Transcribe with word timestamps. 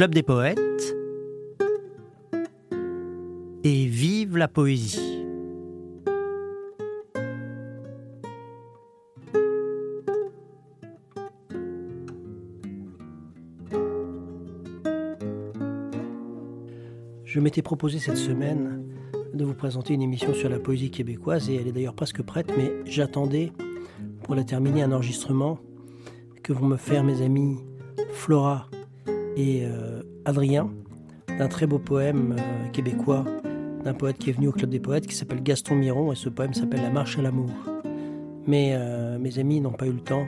Club 0.00 0.14
des 0.14 0.22
poètes 0.22 0.96
et 3.64 3.84
vive 3.84 4.38
la 4.38 4.48
poésie. 4.48 5.26
Je 17.24 17.38
m'étais 17.40 17.60
proposé 17.60 17.98
cette 17.98 18.16
semaine 18.16 18.82
de 19.34 19.44
vous 19.44 19.52
présenter 19.52 19.92
une 19.92 20.00
émission 20.00 20.32
sur 20.32 20.48
la 20.48 20.58
poésie 20.58 20.90
québécoise 20.90 21.50
et 21.50 21.56
elle 21.56 21.68
est 21.68 21.72
d'ailleurs 21.72 21.92
presque 21.92 22.22
prête, 22.22 22.50
mais 22.56 22.72
j'attendais 22.86 23.52
pour 24.22 24.34
la 24.34 24.44
terminer 24.44 24.82
un 24.82 24.92
enregistrement 24.92 25.58
que 26.42 26.54
vont 26.54 26.68
me 26.68 26.78
faire 26.78 27.04
mes 27.04 27.20
amis 27.20 27.58
Flora 28.14 28.66
et 29.36 29.64
euh, 29.64 30.02
Adrien 30.24 30.70
d'un 31.38 31.48
très 31.48 31.66
beau 31.66 31.78
poème 31.78 32.36
euh, 32.38 32.68
québécois 32.72 33.24
d'un 33.84 33.94
poète 33.94 34.18
qui 34.18 34.30
est 34.30 34.32
venu 34.32 34.48
au 34.48 34.52
Club 34.52 34.70
des 34.70 34.80
Poètes 34.80 35.06
qui 35.06 35.14
s'appelle 35.14 35.42
Gaston 35.42 35.76
Miron 35.76 36.12
et 36.12 36.16
ce 36.16 36.28
poème 36.28 36.52
s'appelle 36.52 36.82
La 36.82 36.90
marche 36.90 37.18
à 37.18 37.22
l'amour. 37.22 37.50
Mais 38.46 38.72
euh, 38.74 39.18
mes 39.18 39.38
amis 39.38 39.60
n'ont 39.60 39.72
pas 39.72 39.86
eu 39.86 39.92
le 39.92 40.00
temps 40.00 40.26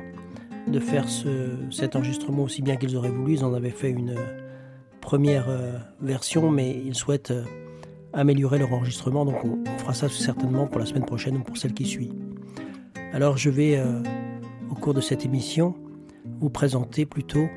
de 0.69 0.79
faire 0.79 1.07
cet 1.71 1.97
enregistrement 1.97 2.45
aussi 2.45 2.63
bien 2.63 2.77
qu'ils 2.77 2.97
auraient 2.97 3.11
voulu. 3.11 3.35
Ils 3.35 3.45
en 3.45 3.53
avaient 3.53 3.71
fait 3.71 3.91
une 3.91 4.15
première 5.01 5.49
version, 6.01 6.53
mais 6.53 6.81
ils 6.87 6.95
souhaitent 6.95 7.35
améliorer 8.13 8.61
leur 8.61 8.73
enregistrement, 8.73 9.25
donc 9.25 9.45
on, 9.45 9.65
fera 9.79 9.93
ça 9.93 10.09
certainement 10.09 10.69
pour 10.69 10.79
la 10.79 10.87
semaine 10.87 11.05
prochaine 11.05 11.37
ou 11.37 11.41
pour 11.41 11.57
celle 11.57 11.75
qui 11.75 11.85
suit. 11.85 12.13
Alors 13.13 13.37
je 13.37 13.51
vais, 13.51 13.83
au 14.71 14.75
cours 14.77 14.95
de 14.95 15.01
cette 15.01 15.25
émission, 15.25 15.75
vous 16.39 16.51
présenter 16.51 17.07
plutôt 17.07 17.49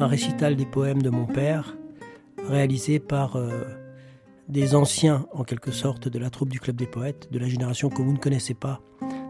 un 0.00 0.06
récital 0.06 0.56
des 0.56 0.66
poèmes 0.66 1.02
de 1.02 1.10
mon 1.10 1.26
père, 1.26 1.76
réalisé 2.48 2.98
par 2.98 3.38
des 4.48 4.74
anciens, 4.74 5.26
en 5.32 5.44
quelque 5.44 5.70
sorte, 5.70 6.08
de 6.08 6.18
la 6.18 6.30
troupe 6.30 6.48
du 6.48 6.58
Club 6.58 6.76
des 6.76 6.86
Poètes, 6.86 7.28
de 7.30 7.38
la 7.38 7.48
génération 7.48 7.88
que 7.88 8.02
vous 8.02 8.12
ne 8.12 8.18
connaissez 8.18 8.54
pas. 8.54 8.80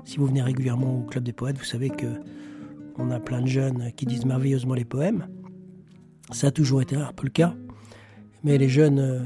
Si 0.05 0.17
vous 0.17 0.27
venez 0.27 0.43
régulièrement 0.43 1.01
au 1.01 1.03
Club 1.03 1.25
des 1.25 1.33
Poètes, 1.33 1.59
vous 1.59 1.65
savez 1.65 1.91
que 1.91 2.07
on 2.97 3.11
a 3.11 3.21
plein 3.21 3.41
de 3.41 3.47
jeunes 3.47 3.93
qui 3.97 4.07
disent 4.07 4.25
merveilleusement 4.25 4.75
les 4.75 4.85
poèmes. 4.85 5.27
Ça 6.33 6.49
a 6.49 6.51
toujours 6.51 6.83
été 6.83 6.97
un 6.97 7.13
peu 7.13 7.25
le 7.25 7.31
cas. 7.31 7.55
Mais 8.45 8.59
les 8.59 8.69
jeunes 8.69 8.99
euh, 8.99 9.21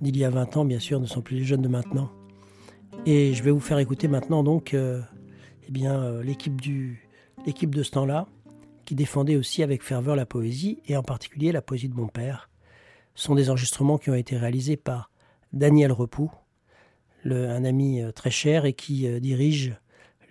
d'il 0.00 0.16
y 0.16 0.24
a 0.24 0.30
20 0.30 0.56
ans, 0.58 0.64
bien 0.64 0.78
sûr, 0.78 1.00
ne 1.00 1.06
sont 1.06 1.20
plus 1.20 1.36
les 1.36 1.44
jeunes 1.44 1.62
de 1.62 1.68
maintenant. 1.68 2.10
Et 3.06 3.34
je 3.34 3.42
vais 3.42 3.50
vous 3.50 3.60
faire 3.60 3.78
écouter 3.78 4.08
maintenant 4.08 4.42
donc 4.42 4.74
euh, 4.74 5.00
eh 5.66 5.70
bien, 5.72 5.94
euh, 5.94 6.22
l'équipe 6.22 6.60
de 6.60 7.82
ce 7.82 7.90
temps-là, 7.90 8.26
qui 8.90 8.96
défendait 8.96 9.36
aussi 9.36 9.62
avec 9.62 9.84
ferveur 9.84 10.16
la 10.16 10.26
poésie, 10.26 10.82
et 10.88 10.96
en 10.96 11.04
particulier 11.04 11.52
la 11.52 11.62
poésie 11.62 11.88
de 11.88 11.94
mon 11.94 12.08
père. 12.08 12.50
Sont 13.14 13.36
des 13.36 13.48
enregistrements 13.48 13.98
qui 13.98 14.10
ont 14.10 14.16
été 14.16 14.36
réalisés 14.36 14.76
par 14.76 15.12
Daniel 15.52 15.92
Repoux, 15.92 16.32
un 17.24 17.64
ami 17.64 18.02
très 18.16 18.32
cher 18.32 18.64
et 18.64 18.72
qui 18.72 19.08
dirige 19.20 19.76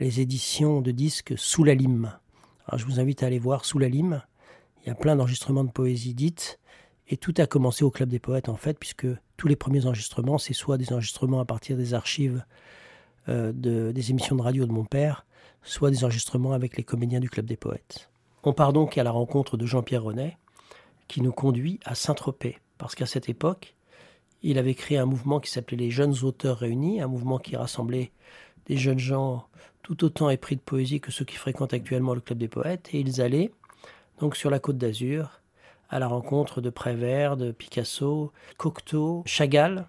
les 0.02 0.20
éditions 0.20 0.82
de 0.82 0.92
disques 0.92 1.36
Sous 1.38 1.64
la 1.64 1.74
Lime. 1.74 2.20
Je 2.76 2.84
vous 2.84 3.00
invite 3.00 3.24
à 3.24 3.28
aller 3.28 3.40
voir 3.40 3.64
Sous 3.64 3.80
la 3.80 3.88
Lime. 3.88 4.24
Il 4.84 4.90
y 4.90 4.92
a 4.92 4.96
plein 4.96 5.16
d'enregistrements 5.16 5.64
de 5.64 5.72
poésie 5.72 6.14
dite. 6.14 6.60
Et 7.08 7.16
tout 7.16 7.34
a 7.38 7.48
commencé 7.48 7.86
au 7.86 7.92
Club 7.92 8.10
des 8.10 8.20
Poètes, 8.20 8.50
en 8.50 8.58
fait, 8.58 8.78
puisque 8.78 9.08
tous 9.38 9.48
les 9.48 9.56
premiers 9.56 9.86
enregistrements, 9.86 10.38
c'est 10.38 10.52
soit 10.54 10.78
des 10.78 10.92
enregistrements 10.92 11.40
à 11.40 11.46
partir 11.46 11.78
des 11.78 11.94
archives 11.94 12.44
euh, 13.30 13.54
de, 13.54 13.94
des 13.94 14.10
émissions 14.10 14.36
de 14.36 14.42
radio 14.42 14.66
de 14.66 14.74
mon 14.74 14.84
père, 14.84 15.26
soit 15.64 15.92
des 15.92 16.04
enregistrements 16.04 16.52
avec 16.52 16.76
les 16.76 16.84
comédiens 16.84 17.22
du 17.22 17.30
Club 17.30 17.46
des 17.46 17.56
Poètes. 17.56 18.10
On 18.44 18.54
part 18.54 18.72
donc 18.72 18.98
à 18.98 19.04
la 19.04 19.12
rencontre 19.12 19.58
de 19.58 19.66
Jean-Pierre 19.66 20.04
Renet, 20.04 20.38
qui 21.08 21.22
nous 21.22 21.34
conduit 21.34 21.80
à 21.84 21.94
Saint-Tropez, 21.94 22.58
parce 22.78 22.96
qu'à 22.96 23.06
cette 23.06 23.28
époque, 23.28 23.76
il 24.44 24.58
avait 24.58 24.76
créé 24.76 24.98
un 24.98 25.06
mouvement 25.06 25.42
qui 25.42 25.52
s'appelait 25.52 25.76
les 25.76 25.92
Jeunes 25.92 26.16
Auteurs 26.24 26.60
Réunis, 26.60 27.02
un 27.02 27.08
mouvement 27.08 27.38
qui 27.38 27.58
rassemblait 27.58 28.12
des 28.68 28.78
jeunes 28.78 29.00
gens 29.00 29.46
tout 29.82 30.06
autant 30.06 30.30
épris 30.30 30.56
de 30.56 30.62
poésie 30.62 31.02
que 31.02 31.12
ceux 31.12 31.26
qui 31.26 31.36
fréquentent 31.36 31.74
actuellement 31.74 32.14
le 32.14 32.22
Club 32.22 32.38
des 32.38 32.48
Poètes, 32.48 32.90
et 32.94 33.00
ils 33.02 33.22
allaient 33.22 33.52
donc 34.20 34.38
sur 34.38 34.50
la 34.50 34.60
côte 34.60 34.78
d'Azur, 34.78 35.42
à 35.90 36.00
la 36.00 36.08
rencontre 36.08 36.62
de 36.62 36.70
Prévert, 36.70 37.36
de 37.36 37.52
Picasso, 37.52 38.32
Cocteau, 38.58 39.24
Chagall, 39.26 39.88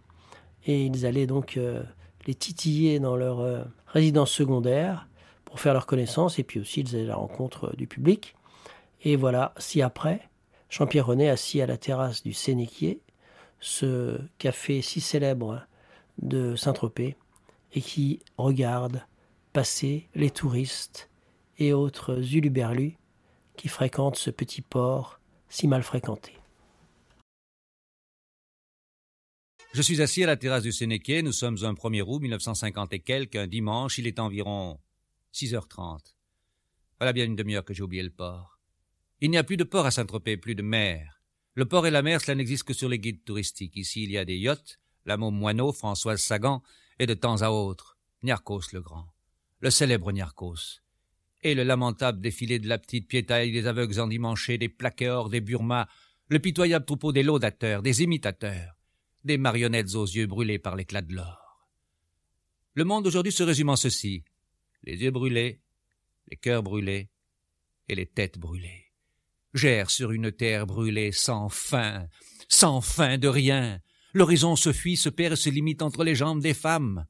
et 0.66 0.86
ils 0.86 1.06
allaient 1.06 1.26
donc 1.26 1.56
euh, 1.56 1.82
les 2.26 2.34
titiller 2.34 2.98
dans 2.98 3.16
leur 3.16 3.40
euh, 3.40 3.62
résidence 3.86 4.30
secondaire 4.30 5.06
pour 5.44 5.60
faire 5.60 5.74
leur 5.74 5.86
connaissance, 5.86 6.38
et 6.38 6.42
puis 6.42 6.58
aussi 6.58 6.80
ils 6.80 6.96
allaient 6.96 7.04
à 7.04 7.08
la 7.08 7.16
rencontre 7.16 7.66
euh, 7.66 7.76
du 7.76 7.86
public. 7.86 8.34
Et 9.02 9.16
voilà, 9.16 9.54
si 9.58 9.82
après, 9.82 10.28
Jean-Pierre 10.68 11.06
René 11.06 11.30
assis 11.30 11.60
à 11.60 11.66
la 11.66 11.78
terrasse 11.78 12.22
du 12.22 12.32
Sénéquier, 12.32 13.00
ce 13.60 14.20
café 14.38 14.82
si 14.82 15.00
célèbre 15.00 15.66
de 16.18 16.54
Saint-Tropez, 16.56 17.16
et 17.72 17.80
qui 17.80 18.20
regarde 18.36 19.04
passer 19.52 20.08
les 20.14 20.30
touristes 20.30 21.10
et 21.58 21.72
autres 21.72 22.34
uluberlus 22.34 22.96
qui 23.56 23.68
fréquente 23.68 24.16
ce 24.16 24.30
petit 24.30 24.62
port 24.62 25.20
si 25.48 25.68
mal 25.68 25.82
fréquenté. 25.82 26.32
Je 29.72 29.82
suis 29.82 30.02
assis 30.02 30.24
à 30.24 30.26
la 30.26 30.36
terrasse 30.36 30.64
du 30.64 30.72
Sénéquet, 30.72 31.22
nous 31.22 31.32
sommes 31.32 31.58
un 31.62 31.74
1er 31.74 32.02
août 32.02 32.20
1950 32.20 32.92
et 32.92 33.00
quelques, 33.00 33.36
un 33.36 33.46
dimanche, 33.46 33.98
il 33.98 34.06
est 34.06 34.18
environ 34.18 34.80
6h30. 35.32 36.14
Voilà 36.98 37.12
bien 37.12 37.24
une 37.24 37.36
demi-heure 37.36 37.64
que 37.64 37.72
j'ai 37.72 37.82
oublié 37.82 38.02
le 38.02 38.10
port. 38.10 38.59
Il 39.20 39.30
n'y 39.30 39.36
a 39.36 39.44
plus 39.44 39.56
de 39.56 39.64
port 39.64 39.84
à 39.84 39.90
Saint-Tropez, 39.90 40.38
plus 40.38 40.54
de 40.54 40.62
mer. 40.62 41.20
Le 41.54 41.66
port 41.66 41.86
et 41.86 41.90
la 41.90 42.02
mer, 42.02 42.20
cela 42.20 42.36
n'existe 42.36 42.64
que 42.64 42.72
sur 42.72 42.88
les 42.88 42.98
guides 42.98 43.24
touristiques. 43.24 43.76
Ici, 43.76 44.04
il 44.04 44.10
y 44.10 44.18
a 44.18 44.24
des 44.24 44.38
yachts, 44.38 44.78
la 45.04 45.16
Moineau, 45.16 45.72
Françoise 45.72 46.20
Sagan, 46.20 46.62
et 46.98 47.06
de 47.06 47.14
temps 47.14 47.42
à 47.42 47.50
autre, 47.50 47.98
Niarchos 48.22 48.72
le 48.72 48.80
Grand, 48.80 49.12
le 49.60 49.70
célèbre 49.70 50.12
Niarchos, 50.12 50.80
et 51.42 51.54
le 51.54 51.64
lamentable 51.64 52.20
défilé 52.20 52.58
de 52.58 52.68
la 52.68 52.78
petite 52.78 53.08
piétaille 53.08 53.52
des 53.52 53.66
aveugles 53.66 54.00
endimanchés, 54.00 54.58
des 54.58 54.68
plaqueurs, 54.68 55.28
des 55.28 55.40
burmas, 55.40 55.88
le 56.28 56.38
pitoyable 56.38 56.84
troupeau 56.84 57.12
des 57.12 57.22
laudateurs, 57.22 57.82
des 57.82 58.02
imitateurs, 58.02 58.78
des 59.24 59.36
marionnettes 59.36 59.94
aux 59.94 60.06
yeux 60.06 60.26
brûlés 60.26 60.58
par 60.58 60.76
l'éclat 60.76 61.02
de 61.02 61.14
l'or. 61.14 61.68
Le 62.74 62.84
monde 62.84 63.06
aujourd'hui 63.06 63.32
se 63.32 63.42
résume 63.42 63.68
en 63.68 63.76
ceci 63.76 64.24
les 64.82 64.96
yeux 64.96 65.10
brûlés, 65.10 65.60
les 66.28 66.36
cœurs 66.36 66.62
brûlés 66.62 67.10
et 67.88 67.94
les 67.94 68.06
têtes 68.06 68.38
brûlées. 68.38 68.89
Gère 69.52 69.90
sur 69.90 70.12
une 70.12 70.30
terre 70.30 70.66
brûlée 70.66 71.12
sans 71.12 71.48
fin, 71.48 72.06
sans 72.48 72.80
fin 72.80 73.18
de 73.18 73.28
rien. 73.28 73.80
L'horizon 74.14 74.56
se 74.56 74.72
fuit, 74.72 74.96
se 74.96 75.08
perd 75.08 75.32
et 75.32 75.36
se 75.36 75.50
limite 75.50 75.82
entre 75.82 76.04
les 76.04 76.14
jambes 76.14 76.40
des 76.40 76.54
femmes. 76.54 77.06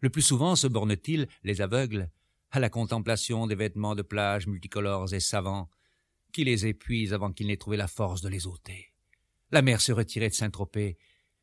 Le 0.00 0.10
plus 0.10 0.22
souvent 0.22 0.56
se 0.56 0.66
bornent-ils, 0.66 1.28
les 1.42 1.60
aveugles, 1.60 2.10
à 2.50 2.60
la 2.60 2.68
contemplation 2.68 3.46
des 3.46 3.54
vêtements 3.54 3.94
de 3.94 4.02
plage 4.02 4.46
multicolores 4.46 5.12
et 5.14 5.20
savants, 5.20 5.70
qui 6.32 6.44
les 6.44 6.66
épuisent 6.66 7.14
avant 7.14 7.32
qu'ils 7.32 7.46
n'aient 7.48 7.56
trouvé 7.56 7.76
la 7.76 7.88
force 7.88 8.22
de 8.22 8.28
les 8.28 8.46
ôter. 8.46 8.92
La 9.50 9.62
mer 9.62 9.80
se 9.80 9.92
retirait 9.92 10.28
de 10.28 10.34
Saint-Tropez. 10.34 10.96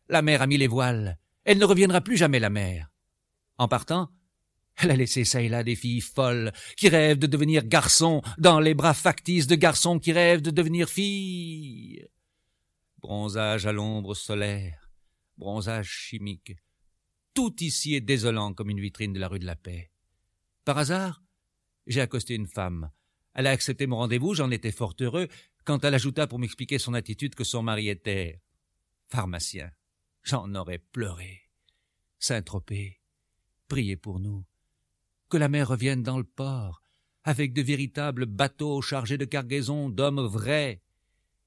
La 0.08 0.22
mer 0.22 0.42
a 0.42 0.48
mis 0.48 0.58
les 0.58 0.68
voiles. 0.68 1.18
Elle 1.44 1.58
ne 1.58 1.66
reviendra 1.66 2.02
plus 2.02 2.18
jamais, 2.18 2.40
la 2.40 2.50
mer. 2.50 2.92
En 3.58 3.68
partant, 3.68 4.10
elle 4.80 4.92
a 4.92 4.96
laissé 4.96 5.26
ça 5.26 5.42
et 5.42 5.50
là 5.50 5.64
des 5.64 5.76
filles 5.76 6.02
folles 6.02 6.54
qui 6.78 6.88
rêvent 6.88 7.20
de 7.20 7.28
devenir 7.28 7.66
garçons 7.66 8.22
dans 8.38 8.60
les 8.60 8.74
bras 8.74 8.94
factices 8.94 9.48
de 9.48 9.56
garçons 9.56 10.00
qui 10.00 10.14
rêvent 10.14 10.42
de 10.42 10.52
devenir 10.52 10.90
filles. 10.90 12.08
Bronzage 13.00 13.66
à 13.66 13.72
l'ombre 13.72 14.16
solaire, 14.16 14.90
bronzage 15.38 15.90
chimique. 15.90 16.54
Tout 17.34 17.56
ici 17.62 17.96
est 17.96 18.02
désolant 18.02 18.54
comme 18.54 18.70
une 18.70 18.80
vitrine 18.80 19.14
de 19.14 19.20
la 19.20 19.28
rue 19.28 19.40
de 19.40 19.46
la 19.46 19.56
Paix. 19.56 19.92
Par 20.66 20.78
hasard, 20.78 21.24
j'ai 21.88 22.02
accosté 22.02 22.36
une 22.36 22.48
femme. 22.48 22.92
Elle 23.34 23.48
a 23.48 23.52
accepté 23.52 23.88
mon 23.88 23.98
rendez-vous, 23.98 24.34
j'en 24.34 24.52
étais 24.52 24.72
fort 24.72 24.96
heureux, 25.00 25.28
quand 25.66 25.84
elle 25.84 25.94
ajouta 25.94 26.28
pour 26.28 26.40
m'expliquer 26.40 26.80
son 26.80 26.94
attitude 26.94 27.36
que 27.36 27.44
son 27.44 27.64
mari 27.64 27.90
était 27.90 28.42
pharmacien. 29.08 29.72
J'en 30.24 30.54
aurais 30.56 30.80
pleuré. 30.80 31.42
Saint-Tropez, 32.18 33.00
priez 33.68 33.96
pour 33.96 34.20
nous. 34.20 34.46
Que 35.30 35.38
la 35.38 35.48
mer 35.48 35.68
revienne 35.68 36.02
dans 36.02 36.18
le 36.18 36.24
port, 36.24 36.82
avec 37.24 37.54
de 37.54 37.62
véritables 37.62 38.26
bateaux 38.26 38.82
chargés 38.82 39.18
de 39.20 39.26
cargaisons 39.26 39.90
d'hommes 39.90 40.26
vrais, 40.26 40.82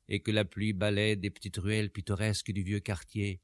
et 0.09 0.21
que 0.21 0.31
la 0.31 0.45
pluie 0.45 0.73
balaie 0.73 1.17
des 1.17 1.31
petites 1.31 1.57
ruelles 1.57 1.91
pittoresques 1.91 2.53
du 2.53 2.63
vieux 2.63 2.81
quartier, 2.81 3.41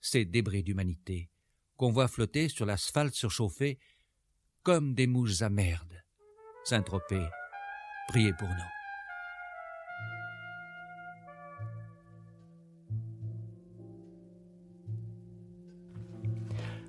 ces 0.00 0.24
débris 0.24 0.62
d'humanité, 0.62 1.28
qu'on 1.76 1.90
voit 1.90 2.08
flotter 2.08 2.48
sur 2.48 2.64
l'asphalte 2.64 3.14
surchauffé 3.14 3.78
comme 4.62 4.94
des 4.94 5.06
mouches 5.06 5.42
à 5.42 5.50
merde. 5.50 6.02
Saint-Tropez, 6.64 7.26
priez 8.08 8.32
pour 8.32 8.48
nous. 8.48 8.54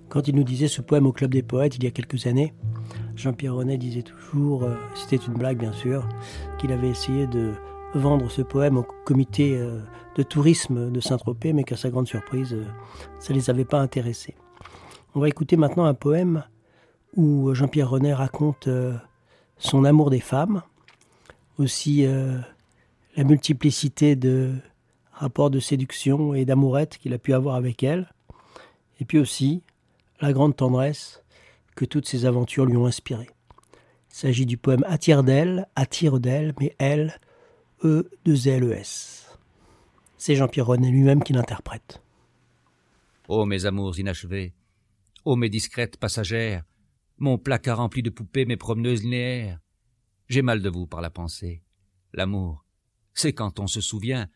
Quand 0.10 0.28
il 0.28 0.36
nous 0.36 0.44
disait 0.44 0.70
ce 0.70 0.82
poème 0.82 1.06
au 1.06 1.12
Club 1.12 1.32
des 1.32 1.44
Poètes 1.44 1.76
il 1.76 1.84
y 1.84 1.88
a 1.88 1.92
quelques 1.92 2.28
années, 2.28 2.54
Jean-Pierre 3.18 3.56
Renet 3.56 3.78
disait 3.78 4.04
toujours, 4.04 4.64
euh, 4.64 4.76
c'était 4.94 5.16
une 5.16 5.34
blague 5.34 5.58
bien 5.58 5.74
sûr, 5.74 6.08
qu'il 6.60 6.72
avait 6.72 6.90
essayé 6.90 7.26
de 7.26 7.54
vendre 7.96 8.30
ce 8.30 8.44
poème 8.44 8.78
au 8.78 8.84
comité 9.06 9.58
euh, 9.58 9.80
de 10.16 10.22
tourisme 10.22 10.92
de 10.92 11.00
Saint-Tropez, 11.00 11.52
mais 11.52 11.64
qu'à 11.64 11.78
sa 11.78 11.90
grande 11.90 12.08
surprise, 12.08 12.54
euh, 12.54 12.64
ça 13.20 13.34
ne 13.34 13.40
les 13.40 13.50
avait 13.50 13.66
pas 13.66 13.80
intéressés. 13.80 14.36
On 15.16 15.20
va 15.20 15.30
écouter 15.30 15.58
maintenant 15.58 15.86
un 15.86 15.96
poème 15.96 16.44
où 17.16 17.52
Jean-Pierre 17.56 17.90
Renet 17.90 18.14
raconte 18.14 18.70
son 19.58 19.84
amour 19.84 20.12
des 20.12 20.20
femmes, 20.20 20.62
aussi 21.58 22.06
la 22.06 23.24
multiplicité 23.24 24.16
de 24.16 24.54
rapports 25.14 25.50
de 25.50 25.60
séduction 25.60 26.36
et 26.36 26.46
d'amourette 26.46 27.00
qu'il 27.00 27.16
a 27.16 27.18
pu 27.18 27.34
avoir 27.34 27.56
avec 27.56 27.82
elle, 27.82 28.12
et 29.00 29.06
puis 29.06 29.18
aussi 29.18 29.64
la 30.22 30.32
grande 30.32 30.56
tendresse 30.56 31.24
que 31.78 31.86
toutes 31.86 32.08
ces 32.08 32.26
aventures 32.26 32.66
lui 32.66 32.76
ont 32.76 32.88
inspiré. 32.88 33.30
Il 34.10 34.16
s'agit 34.16 34.46
du 34.48 34.58
poème 34.58 34.84
Attire 34.88 35.24
d'elle, 35.24 35.68
attire 35.76 36.20
d'elle, 36.20 36.54
mais 36.60 36.76
elle, 36.80 37.20
E 37.86 38.10
de 38.26 38.50
L 38.50 38.64
E 38.64 38.72
S. 38.74 39.38
C'est 40.18 40.36
Jean-Pierre 40.36 40.74
lui-même 40.74 41.24
qui 41.24 41.34
l'interprète. 41.34 42.02
Ô 43.28 43.46
mes 43.46 43.66
amours 43.66 44.00
inachevés, 44.00 44.54
ô 45.24 45.36
mes 45.36 45.50
discrètes 45.50 45.98
passagères, 45.98 46.64
mon 47.20 47.38
placard 47.38 47.78
rempli 47.78 48.02
de 48.02 48.10
poupées, 48.10 48.46
mes 48.46 48.58
promeneuses 48.58 49.04
linéaires, 49.04 49.60
j'ai 50.28 50.42
mal 50.42 50.62
de 50.62 50.70
vous 50.70 50.88
par 50.88 51.02
la 51.02 51.12
pensée. 51.12 51.62
L'amour, 52.14 52.66
c'est 53.14 53.34
quand 53.34 53.60
on 53.60 53.68
se 53.68 53.82
souvient, 53.82 54.28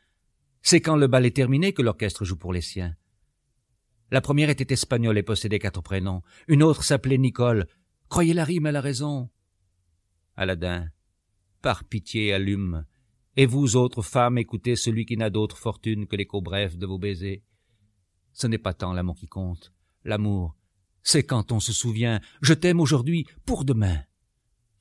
c'est 0.61 0.81
quand 0.81 0.95
le 0.95 1.07
bal 1.07 1.25
est 1.25 1.35
terminé 1.35 1.73
que 1.73 1.81
l'orchestre 1.81 2.23
joue 2.23 2.37
pour 2.37 2.53
les 2.53 2.61
siens. 2.61 2.95
La 4.11 4.19
première 4.19 4.49
était 4.49 4.73
espagnole 4.73 5.17
et 5.17 5.23
possédait 5.23 5.59
quatre 5.59 5.81
prénoms. 5.81 6.21
Une 6.49 6.63
autre 6.63 6.83
s'appelait 6.83 7.17
Nicole. 7.17 7.65
Croyez 8.09 8.33
la 8.33 8.43
rime 8.43 8.65
à 8.65 8.71
la 8.73 8.81
raison. 8.81 9.29
Aladin, 10.35 10.89
par 11.61 11.85
pitié 11.85 12.33
allume. 12.33 12.85
Et 13.37 13.45
vous 13.45 13.77
autres 13.77 14.01
femmes, 14.01 14.37
écoutez 14.37 14.75
celui 14.75 15.05
qui 15.05 15.15
n'a 15.15 15.29
d'autre 15.29 15.57
fortune 15.57 16.07
que 16.07 16.17
l'écho 16.17 16.41
bref 16.41 16.77
de 16.77 16.85
vos 16.85 16.99
baisers. 16.99 17.41
Ce 18.33 18.47
n'est 18.47 18.57
pas 18.57 18.73
tant 18.73 18.91
l'amour 18.91 19.15
qui 19.15 19.27
compte. 19.27 19.73
L'amour, 20.03 20.57
c'est 21.03 21.23
quand 21.23 21.53
on 21.53 21.61
se 21.61 21.71
souvient. 21.71 22.19
Je 22.41 22.53
t'aime 22.53 22.81
aujourd'hui 22.81 23.25
pour 23.45 23.63
demain. 23.63 24.03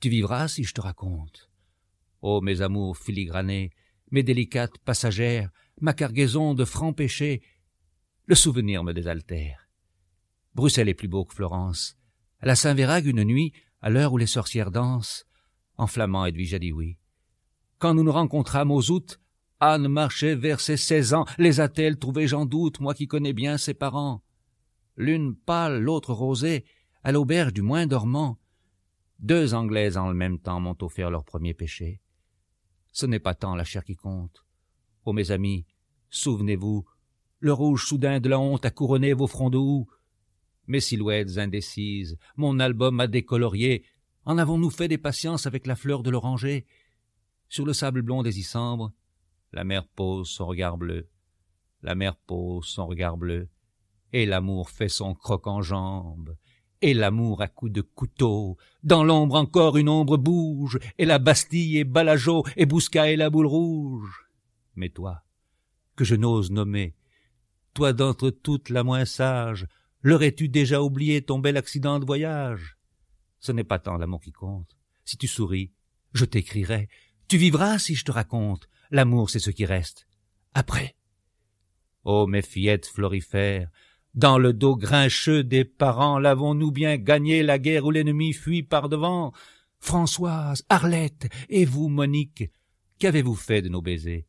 Tu 0.01 0.09
vivras 0.09 0.49
si 0.49 0.65
je 0.65 0.73
te 0.73 0.81
raconte. 0.81 1.49
Ô 2.21 2.41
mes 2.41 2.61
amours 2.61 2.97
filigranés, 2.97 3.71
mes 4.11 4.23
délicates 4.23 4.77
passagères, 4.79 5.49
ma 5.79 5.93
cargaison 5.93 6.53
de 6.53 6.65
francs 6.65 6.95
péchés, 6.95 7.41
le 8.25 8.35
souvenir 8.35 8.83
me 8.83 8.93
désaltère. 8.93 9.67
Bruxelles 10.53 10.89
est 10.89 10.93
plus 10.93 11.07
beau 11.07 11.25
que 11.25 11.33
Florence. 11.33 11.97
À 12.39 12.45
la 12.45 12.55
Saint-Vérague, 12.55 13.05
une 13.05 13.23
nuit, 13.23 13.53
à 13.81 13.89
l'heure 13.89 14.13
où 14.13 14.17
les 14.17 14.27
sorcières 14.27 14.71
dansent, 14.71 15.25
en 15.77 15.87
flamand 15.87 16.25
Edwige 16.25 16.53
a 16.53 16.59
dit 16.59 16.71
oui. 16.71 16.97
Quand 17.79 17.93
nous 17.93 18.03
nous 18.03 18.11
rencontrâmes 18.11 18.71
aux 18.71 18.91
août, 18.91 19.19
Anne 19.59 19.87
marchait 19.87 20.35
vers 20.35 20.59
ses 20.59 20.77
seize 20.77 21.13
ans. 21.13 21.25
Les 21.37 21.59
a-t-elle 21.59 21.97
trouvés, 21.97 22.27
j'en 22.27 22.45
doute, 22.45 22.79
moi 22.79 22.93
qui 22.93 23.07
connais 23.07 23.33
bien 23.33 23.57
ses 23.57 23.73
parents 23.73 24.23
L'une 24.97 25.35
pâle, 25.35 25.81
l'autre 25.81 26.13
rosée, 26.13 26.65
à 27.03 27.11
l'auberge 27.11 27.53
du 27.53 27.61
moins 27.61 27.87
dormant. 27.87 28.39
Deux 29.19 29.53
Anglaises 29.53 29.97
en 29.97 30.07
le 30.07 30.15
même 30.15 30.39
temps 30.39 30.59
m'ont 30.59 30.77
offert 30.81 31.11
leur 31.11 31.23
premier 31.23 31.53
péché. 31.53 32.01
Ce 32.91 33.05
n'est 33.05 33.19
pas 33.19 33.35
tant 33.35 33.55
la 33.55 33.63
chair 33.63 33.83
qui 33.83 33.95
compte. 33.95 34.45
Ô 35.05 35.13
mes 35.13 35.31
amis, 35.31 35.65
souvenez-vous, 36.09 36.85
le 37.41 37.51
rouge 37.51 37.85
soudain 37.85 38.21
de 38.21 38.29
la 38.29 38.39
honte 38.39 38.65
a 38.65 38.71
couronné 38.71 39.11
vos 39.11 39.27
fronts 39.27 39.49
de 39.49 39.57
houx. 39.57 39.87
Mes 40.67 40.79
silhouettes 40.79 41.37
indécises, 41.37 42.17
mon 42.37 42.59
album 42.59 42.99
a 43.01 43.07
décolorié. 43.07 43.83
En 44.23 44.37
avons-nous 44.37 44.69
fait 44.69 44.87
des 44.87 44.97
patiences 44.97 45.47
avec 45.47 45.67
la 45.67 45.75
fleur 45.75 46.03
de 46.03 46.09
l'oranger? 46.09 46.65
Sur 47.49 47.65
le 47.65 47.73
sable 47.73 48.03
blond 48.03 48.23
des 48.23 48.39
isambres, 48.39 48.93
la 49.51 49.65
mer 49.65 49.85
pose 49.87 50.29
son 50.29 50.45
regard 50.45 50.77
bleu. 50.77 51.09
La 51.81 51.95
mer 51.95 52.15
pose 52.15 52.65
son 52.65 52.87
regard 52.87 53.17
bleu. 53.17 53.49
Et 54.13 54.25
l'amour 54.25 54.69
fait 54.69 54.87
son 54.87 55.15
croc 55.15 55.47
en 55.47 55.61
jambes 55.61 56.35
et 56.81 56.93
l'amour 56.93 57.41
à 57.41 57.47
coups 57.47 57.71
de 57.71 57.81
couteau. 57.81 58.57
Dans 58.83 59.03
l'ombre 59.03 59.35
encore 59.35 59.77
une 59.77 59.89
ombre 59.89 60.17
bouge, 60.17 60.79
et 60.97 61.05
la 61.05 61.19
Bastille 61.19 61.77
et 61.77 61.83
Balageau, 61.83 62.43
et 62.57 62.65
Bousca 62.65 63.11
et 63.11 63.15
la 63.15 63.29
boule 63.29 63.45
rouge. 63.45 64.27
Mais 64.75 64.89
toi, 64.89 65.23
que 65.95 66.03
je 66.03 66.15
n'ose 66.15 66.51
nommer, 66.51 66.95
toi 67.73 67.93
d'entre 67.93 68.29
toutes 68.29 68.69
la 68.69 68.83
moins 68.83 69.05
sage, 69.05 69.67
l'aurais-tu 70.01 70.49
déjà 70.49 70.81
oublié 70.81 71.21
ton 71.21 71.39
bel 71.39 71.57
accident 71.57 71.99
de 71.99 72.05
voyage? 72.05 72.77
Ce 73.39 73.51
n'est 73.51 73.63
pas 73.63 73.79
tant 73.79 73.97
l'amour 73.97 74.21
qui 74.21 74.31
compte. 74.31 74.77
Si 75.05 75.17
tu 75.17 75.27
souris, 75.27 75.71
je 76.13 76.25
t'écrirai. 76.25 76.89
Tu 77.27 77.37
vivras 77.37 77.79
si 77.79 77.95
je 77.95 78.05
te 78.05 78.11
raconte. 78.11 78.67
L'amour, 78.91 79.29
c'est 79.29 79.39
ce 79.39 79.51
qui 79.51 79.65
reste. 79.65 80.07
Après. 80.53 80.95
Ô 82.03 82.27
mes 82.27 82.41
fillettes 82.41 82.87
florifères, 82.87 83.69
dans 84.13 84.37
le 84.37 84.51
dos 84.51 84.75
grincheux 84.75 85.43
des 85.43 85.63
parents, 85.63 86.19
l'avons-nous 86.19 86.71
bien 86.71 86.97
gagné? 86.97 87.43
La 87.43 87.59
guerre 87.59 87.85
où 87.85 87.91
l'ennemi 87.91 88.33
fuit 88.33 88.63
par 88.63 88.89
devant 88.89 89.31
Françoise, 89.79 90.63
Arlette, 90.69 91.29
et 91.49 91.65
vous, 91.65 91.87
Monique, 91.87 92.51
qu'avez-vous 92.99 93.35
fait 93.35 93.61
de 93.61 93.69
nos 93.69 93.81
baisers? 93.81 94.27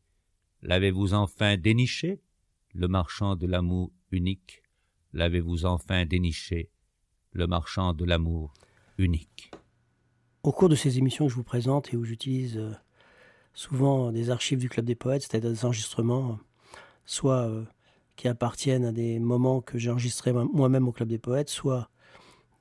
L'avez-vous 0.61 1.13
enfin 1.13 1.57
déniché 1.57 2.21
Le 2.75 2.87
marchand 2.87 3.35
de 3.35 3.45
l'amour 3.45 3.91
unique. 4.11 4.63
L'avez-vous 5.13 5.65
enfin 5.65 6.07
déniché 6.07 6.71
Le 7.31 7.45
marchand 7.45 7.93
de 7.93 8.03
l'amour 8.03 8.51
unique? 8.97 9.51
Au 10.41 10.51
cours 10.51 10.69
de 10.69 10.75
ces 10.75 10.97
émissions 10.97 11.25
que 11.25 11.31
je 11.31 11.35
vous 11.35 11.43
présente 11.43 11.93
et 11.93 11.97
où 11.97 12.03
j'utilise 12.03 12.57
euh, 12.57 12.71
souvent 13.53 14.11
des 14.11 14.31
archives 14.31 14.57
du 14.57 14.69
Club 14.69 14.87
des 14.87 14.95
Poètes, 14.95 15.21
c'est-à-dire 15.21 15.51
des 15.51 15.65
enregistrements, 15.65 16.39
soit 17.05 17.47
euh, 17.47 17.63
qui 18.15 18.27
appartiennent 18.27 18.85
à 18.85 18.91
des 18.91 19.19
moments 19.19 19.61
que 19.61 19.77
j'ai 19.77 19.91
enregistrés 19.91 20.33
moi-même 20.33 20.87
au 20.87 20.91
Club 20.91 21.09
des 21.09 21.19
Poètes, 21.19 21.49
soit 21.49 21.91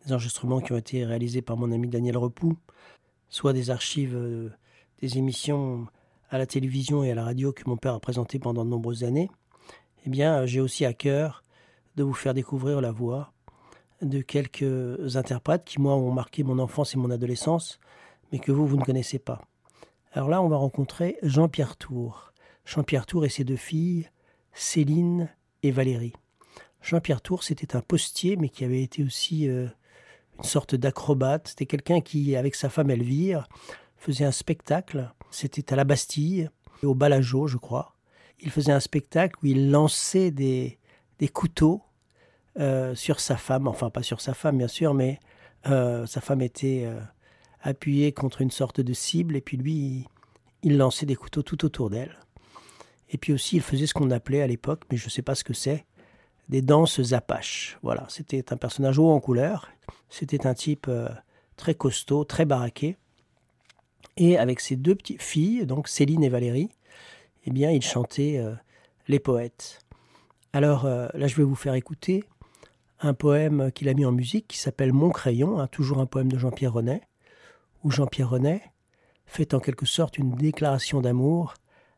des 0.04 0.12
enregistrements 0.12 0.60
qui 0.60 0.72
ont 0.72 0.78
été 0.78 1.06
réalisés 1.06 1.40
par 1.40 1.56
mon 1.56 1.72
ami 1.72 1.88
Daniel 1.88 2.18
Repoux, 2.18 2.58
soit 3.30 3.54
des 3.54 3.70
archives 3.70 4.14
euh, 4.14 4.50
des 5.00 5.16
émissions 5.16 5.86
à 6.28 6.36
la 6.36 6.46
télévision 6.46 7.02
et 7.02 7.10
à 7.10 7.14
la 7.14 7.24
radio 7.24 7.52
que 7.52 7.62
mon 7.66 7.78
père 7.78 7.94
a 7.94 8.00
présentées 8.00 8.38
pendant 8.38 8.66
de 8.66 8.70
nombreuses 8.70 9.04
années, 9.04 9.30
eh 10.04 10.10
bien, 10.10 10.46
j'ai 10.46 10.60
aussi 10.60 10.84
à 10.84 10.92
cœur 10.92 11.44
de 11.96 12.02
vous 12.02 12.14
faire 12.14 12.34
découvrir 12.34 12.80
la 12.80 12.90
voix 12.90 13.32
de 14.00 14.20
quelques 14.20 15.16
interprètes 15.16 15.64
qui, 15.64 15.80
moi, 15.80 15.94
ont 15.94 16.12
marqué 16.12 16.42
mon 16.42 16.58
enfance 16.58 16.94
et 16.94 16.98
mon 16.98 17.10
adolescence, 17.10 17.78
mais 18.32 18.38
que 18.38 18.52
vous, 18.52 18.66
vous 18.66 18.76
ne 18.76 18.84
connaissez 18.84 19.18
pas. 19.18 19.42
Alors 20.12 20.28
là, 20.28 20.42
on 20.42 20.48
va 20.48 20.56
rencontrer 20.56 21.16
Jean-Pierre 21.22 21.76
Tour. 21.76 22.32
Jean-Pierre 22.64 23.06
Tour 23.06 23.24
et 23.24 23.28
ses 23.28 23.44
deux 23.44 23.56
filles, 23.56 24.10
Céline 24.52 25.30
et 25.62 25.70
Valérie. 25.70 26.14
Jean-Pierre 26.82 27.22
Tour, 27.22 27.44
c'était 27.44 27.76
un 27.76 27.80
postier, 27.80 28.36
mais 28.36 28.48
qui 28.48 28.64
avait 28.64 28.82
été 28.82 29.04
aussi 29.04 29.48
euh, 29.48 29.68
une 30.38 30.44
sorte 30.44 30.74
d'acrobate. 30.74 31.48
C'était 31.48 31.66
quelqu'un 31.66 32.00
qui, 32.00 32.34
avec 32.34 32.56
sa 32.56 32.68
femme 32.68 32.90
Elvire, 32.90 33.48
faisait 33.96 34.24
un 34.24 34.32
spectacle. 34.32 35.12
C'était 35.30 35.72
à 35.72 35.76
la 35.76 35.84
Bastille, 35.84 36.50
au 36.82 36.94
Balageau, 36.94 37.46
je 37.46 37.56
crois. 37.56 37.94
Il 38.40 38.50
faisait 38.50 38.72
un 38.72 38.80
spectacle 38.80 39.36
où 39.42 39.46
il 39.46 39.70
lançait 39.70 40.30
des, 40.30 40.78
des 41.18 41.28
couteaux 41.28 41.82
euh, 42.58 42.94
sur 42.94 43.20
sa 43.20 43.36
femme. 43.36 43.68
Enfin, 43.68 43.90
pas 43.90 44.02
sur 44.02 44.20
sa 44.20 44.34
femme, 44.34 44.58
bien 44.58 44.68
sûr, 44.68 44.94
mais 44.94 45.20
euh, 45.66 46.06
sa 46.06 46.20
femme 46.20 46.42
était 46.42 46.88
appuyée 47.62 48.12
contre 48.12 48.40
une 48.40 48.50
sorte 48.50 48.80
de 48.80 48.92
cible, 48.92 49.36
et 49.36 49.40
puis 49.40 49.56
lui, 49.56 50.06
il 50.62 50.76
lançait 50.76 51.06
des 51.06 51.16
couteaux 51.16 51.42
tout 51.42 51.64
autour 51.64 51.90
d'elle. 51.90 52.18
Et 53.10 53.18
puis 53.18 53.32
aussi, 53.32 53.56
il 53.56 53.62
faisait 53.62 53.86
ce 53.86 53.94
qu'on 53.94 54.10
appelait 54.10 54.42
à 54.42 54.46
l'époque, 54.46 54.84
mais 54.90 54.96
je 54.96 55.04
ne 55.04 55.10
sais 55.10 55.22
pas 55.22 55.34
ce 55.34 55.44
que 55.44 55.52
c'est, 55.52 55.84
des 56.48 56.62
danses 56.62 57.12
apaches. 57.12 57.78
Voilà, 57.82 58.06
c'était 58.08 58.52
un 58.52 58.56
personnage 58.56 58.98
haut 58.98 59.10
en 59.10 59.20
couleur. 59.20 59.68
C'était 60.08 60.46
un 60.46 60.54
type 60.54 60.86
euh, 60.88 61.08
très 61.56 61.74
costaud, 61.74 62.24
très 62.24 62.44
baraqué. 62.44 62.96
Et 64.16 64.38
avec 64.38 64.60
ses 64.60 64.76
deux 64.76 64.94
petites 64.94 65.22
filles, 65.22 65.66
donc 65.66 65.88
Céline 65.88 66.24
et 66.24 66.28
Valérie, 66.28 66.70
eh 67.44 67.50
bien, 67.50 67.70
il 67.70 67.82
chantait 67.82 68.38
euh, 68.38 68.54
les 69.08 69.18
poètes. 69.18 69.80
Alors 70.52 70.84
euh, 70.84 71.08
là, 71.14 71.26
je 71.26 71.36
vais 71.36 71.42
vous 71.42 71.54
faire 71.54 71.74
écouter 71.74 72.24
un 73.00 73.14
poème 73.14 73.72
qu'il 73.72 73.88
a 73.88 73.94
mis 73.94 74.04
en 74.04 74.12
musique 74.12 74.46
qui 74.48 74.58
s'appelle 74.58 74.92
Mon 74.92 75.10
crayon, 75.10 75.58
hein, 75.58 75.66
toujours 75.66 75.98
un 75.98 76.06
poème 76.06 76.30
de 76.30 76.38
Jean-Pierre 76.38 76.72
Renet, 76.72 77.02
où 77.82 77.90
Jean-Pierre 77.90 78.30
Renet 78.30 78.62
fait 79.26 79.54
en 79.54 79.60
quelque 79.60 79.86
sorte 79.86 80.18
une 80.18 80.34
déclaration 80.34 81.00
d'amour 81.00 81.54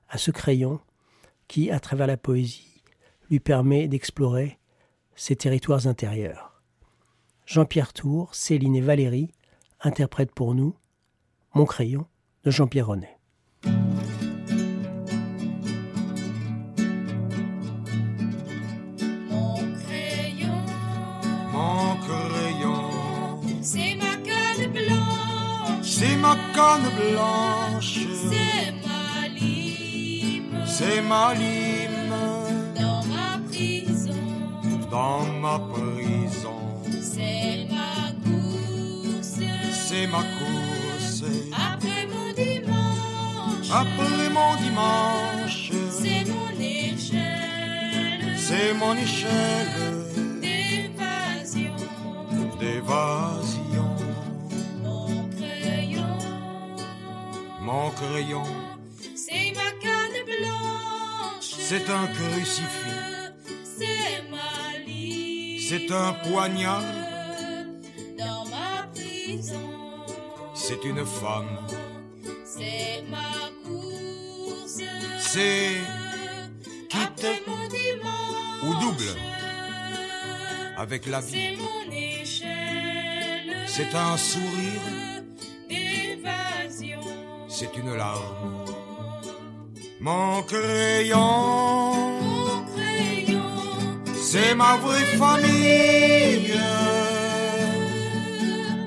à 0.08 0.18
ce 0.18 0.30
crayon 0.30 0.80
qui, 1.48 1.70
à 1.70 1.80
travers 1.80 2.06
la 2.06 2.16
poésie, 2.16 2.82
lui 3.28 3.40
permet 3.40 3.88
d'explorer 3.88 4.58
ses 5.14 5.36
territoires 5.36 5.86
intérieurs. 5.86 6.62
Jean-Pierre 7.46 7.92
Tour, 7.92 8.34
Céline 8.34 8.76
et 8.76 8.80
Valérie 8.80 9.30
interprètent 9.80 10.32
pour 10.32 10.54
nous 10.54 10.74
Mon 11.54 11.66
crayon 11.66 12.06
de 12.44 12.50
Jean-Pierre 12.50 12.86
Renet. 12.86 13.13
C'est 25.96 26.16
ma 26.16 26.34
canne 26.54 26.88
blanche, 27.00 27.98
c'est 28.30 28.72
ma 28.86 29.28
ligne 29.38 30.52
c'est 30.76 31.00
ma 31.02 31.26
lime 31.34 32.12
dans 32.80 33.02
ma 33.14 33.30
prison. 33.48 34.22
dans 34.90 35.24
ma 35.44 35.56
prison. 35.72 36.60
C'est 37.12 37.66
ma 37.76 37.94
course 38.24 39.40
C'est 39.88 40.06
ma 40.14 40.22
course 40.38 41.22
après 41.70 42.02
mon 42.12 42.28
dimanche. 42.42 43.68
après 43.82 44.28
mon 44.38 44.52
dimanche. 44.64 45.70
C'est 46.00 46.24
mon 46.34 46.50
échelle 46.60 48.34
C'est 48.46 48.72
mon 48.82 48.94
échelle 49.06 49.74
d'évasion. 50.42 51.76
d'évasion. 52.60 53.63
Crayon, 57.96 58.44
c'est 59.14 59.52
ma 59.54 59.70
canne 59.80 60.24
blanche. 60.26 61.50
c'est 61.68 61.88
un 61.90 62.06
crucifix, 62.06 62.94
C'est 63.78 64.22
ma 64.30 64.78
lit. 64.86 65.60
c'est 65.68 65.90
un 65.92 66.12
poignard, 66.12 66.82
dans 68.18 68.44
ma 68.46 68.86
prison. 68.94 69.70
c'est 70.54 70.82
une 70.84 71.04
femme, 71.04 71.58
C'est 72.44 73.04
ma 73.10 73.50
course. 73.64 74.80
c'est 75.18 75.76
quitte 76.88 77.26
mon 77.46 77.68
dimanche. 77.68 78.62
ou 78.66 78.74
double 78.80 79.10
avec 80.76 81.06
la 81.06 81.20
vie. 81.20 81.32
C'est 81.32 81.56
mon 81.56 81.92
échelle. 81.92 83.64
C'est 83.66 83.94
un 83.94 84.16
sourire. 84.16 85.13
C'est 87.56 87.76
une 87.76 87.94
larme. 87.96 88.64
Mon 90.00 90.42
crayon, 90.42 91.92
Mon 92.20 92.64
crayon. 92.74 93.42
c'est 94.22 94.54
ma 94.54 94.76
vraie 94.76 95.08
famille. 95.22 96.52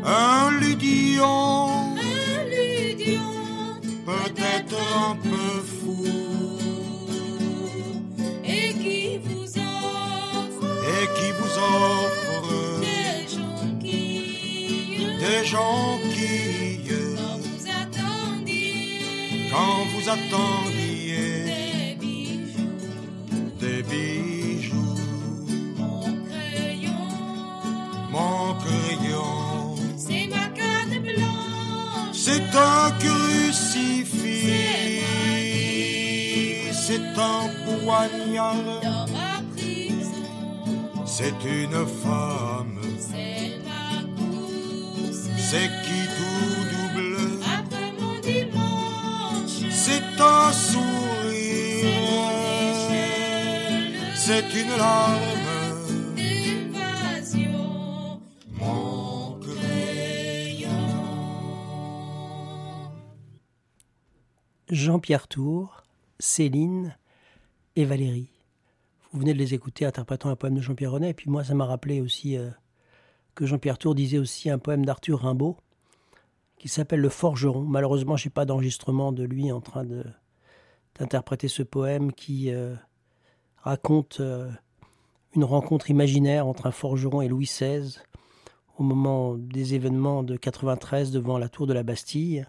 Un 0.05 0.51
ludion, 0.61 1.95
Un 1.97 2.43
ludion. 2.55 3.33
peut-être 4.05 4.77
un 5.05 5.15
peu 5.15 5.53
fou, 5.75 6.05
Et 8.45 8.73
qui 8.83 9.17
vous 9.25 9.49
offre. 9.57 10.65
et 10.95 11.05
qui 11.17 11.29
vous 11.39 11.53
offre 11.57 12.79
Des 12.79 13.19
jonquilles. 13.35 15.17
des 15.23 15.41
jonquilles 15.45 16.66
Quand 16.66 16.66
vous 20.07 20.13
attendiez 20.13 21.43
Des 21.43 21.95
bijoux. 21.99 22.79
des 23.59 23.83
bijoux. 23.83 24.95
Mon 25.77 26.01
crayon. 26.29 27.09
Mon 28.11 28.53
crayon, 28.55 29.75
C'est 29.97 30.27
ma 30.27 30.47
canne 30.55 30.99
blanche. 31.01 32.13
c'est 32.13 32.55
un 32.55 32.91
crucifix, 32.99 34.13
c'est 36.73 37.17
un 37.17 37.49
poignard, 37.65 38.81
Dans 38.83 39.07
ma 39.11 39.41
prison. 39.55 40.23
c'est 41.05 41.43
une 41.45 41.85
femme, 42.03 42.79
C'est 42.99 43.59
ma 43.65 44.03
course. 44.15 45.23
c'est 45.37 45.69
qui 45.83 46.01
c'est 54.27 54.53
une 54.61 54.75
larme, 54.77 55.21
d'évasion. 56.15 57.59
mon 58.59 59.39
crayon. 59.39 60.69
Jean-Pierre 64.69 65.29
Tour, 65.29 65.83
Céline 66.19 66.97
et 67.77 67.85
Valérie. 67.85 68.29
Vous 69.13 69.21
venez 69.21 69.33
de 69.33 69.39
les 69.39 69.53
écouter 69.53 69.85
interprétant 69.85 70.29
un 70.29 70.35
poème 70.35 70.55
de 70.55 70.61
Jean-Pierre 70.61 70.91
Renet, 70.91 71.11
et 71.11 71.13
puis 71.13 71.29
moi 71.29 71.45
ça 71.45 71.53
m'a 71.53 71.65
rappelé 71.65 72.01
aussi 72.01 72.35
euh, 72.35 72.49
que 73.33 73.45
Jean-Pierre 73.45 73.77
Tour 73.77 73.95
disait 73.95 74.17
aussi 74.17 74.49
un 74.49 74.59
poème 74.59 74.85
d'Arthur 74.85 75.21
Rimbaud 75.21 75.57
qui 76.57 76.67
s'appelle 76.67 76.99
Le 76.99 77.09
Forgeron. 77.09 77.61
Malheureusement, 77.61 78.17
je 78.17 78.27
n'ai 78.27 78.31
pas 78.31 78.45
d'enregistrement 78.45 79.11
de 79.11 79.23
lui 79.23 79.51
en 79.51 79.61
train 79.61 79.83
de 79.83 80.03
d'interpréter 80.97 81.47
ce 81.47 81.61
poème 81.61 82.11
qui 82.11 82.51
euh, 82.51 82.73
raconte 83.57 84.17
euh, 84.19 84.49
une 85.35 85.43
rencontre 85.43 85.91
imaginaire 85.91 86.47
entre 86.47 86.65
un 86.65 86.71
forgeron 86.71 87.21
et 87.21 87.27
Louis 87.27 87.45
XVI 87.45 87.99
au 88.77 88.83
moment 88.83 89.35
des 89.35 89.75
événements 89.75 90.23
de 90.23 90.37
93 90.37 91.11
devant 91.11 91.37
la 91.37 91.49
tour 91.49 91.67
de 91.67 91.73
la 91.73 91.83
Bastille. 91.83 92.47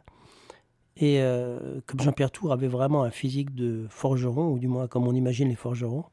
Et 0.97 1.21
euh, 1.21 1.81
comme 1.87 2.01
Jean-Pierre 2.01 2.31
Tour 2.31 2.53
avait 2.53 2.69
vraiment 2.69 3.03
un 3.03 3.11
physique 3.11 3.55
de 3.55 3.87
forgeron, 3.89 4.53
ou 4.53 4.59
du 4.59 4.67
moins 4.67 4.89
comme 4.89 5.07
on 5.07 5.15
imagine 5.15 5.49
les 5.49 5.55
forgerons, 5.55 6.05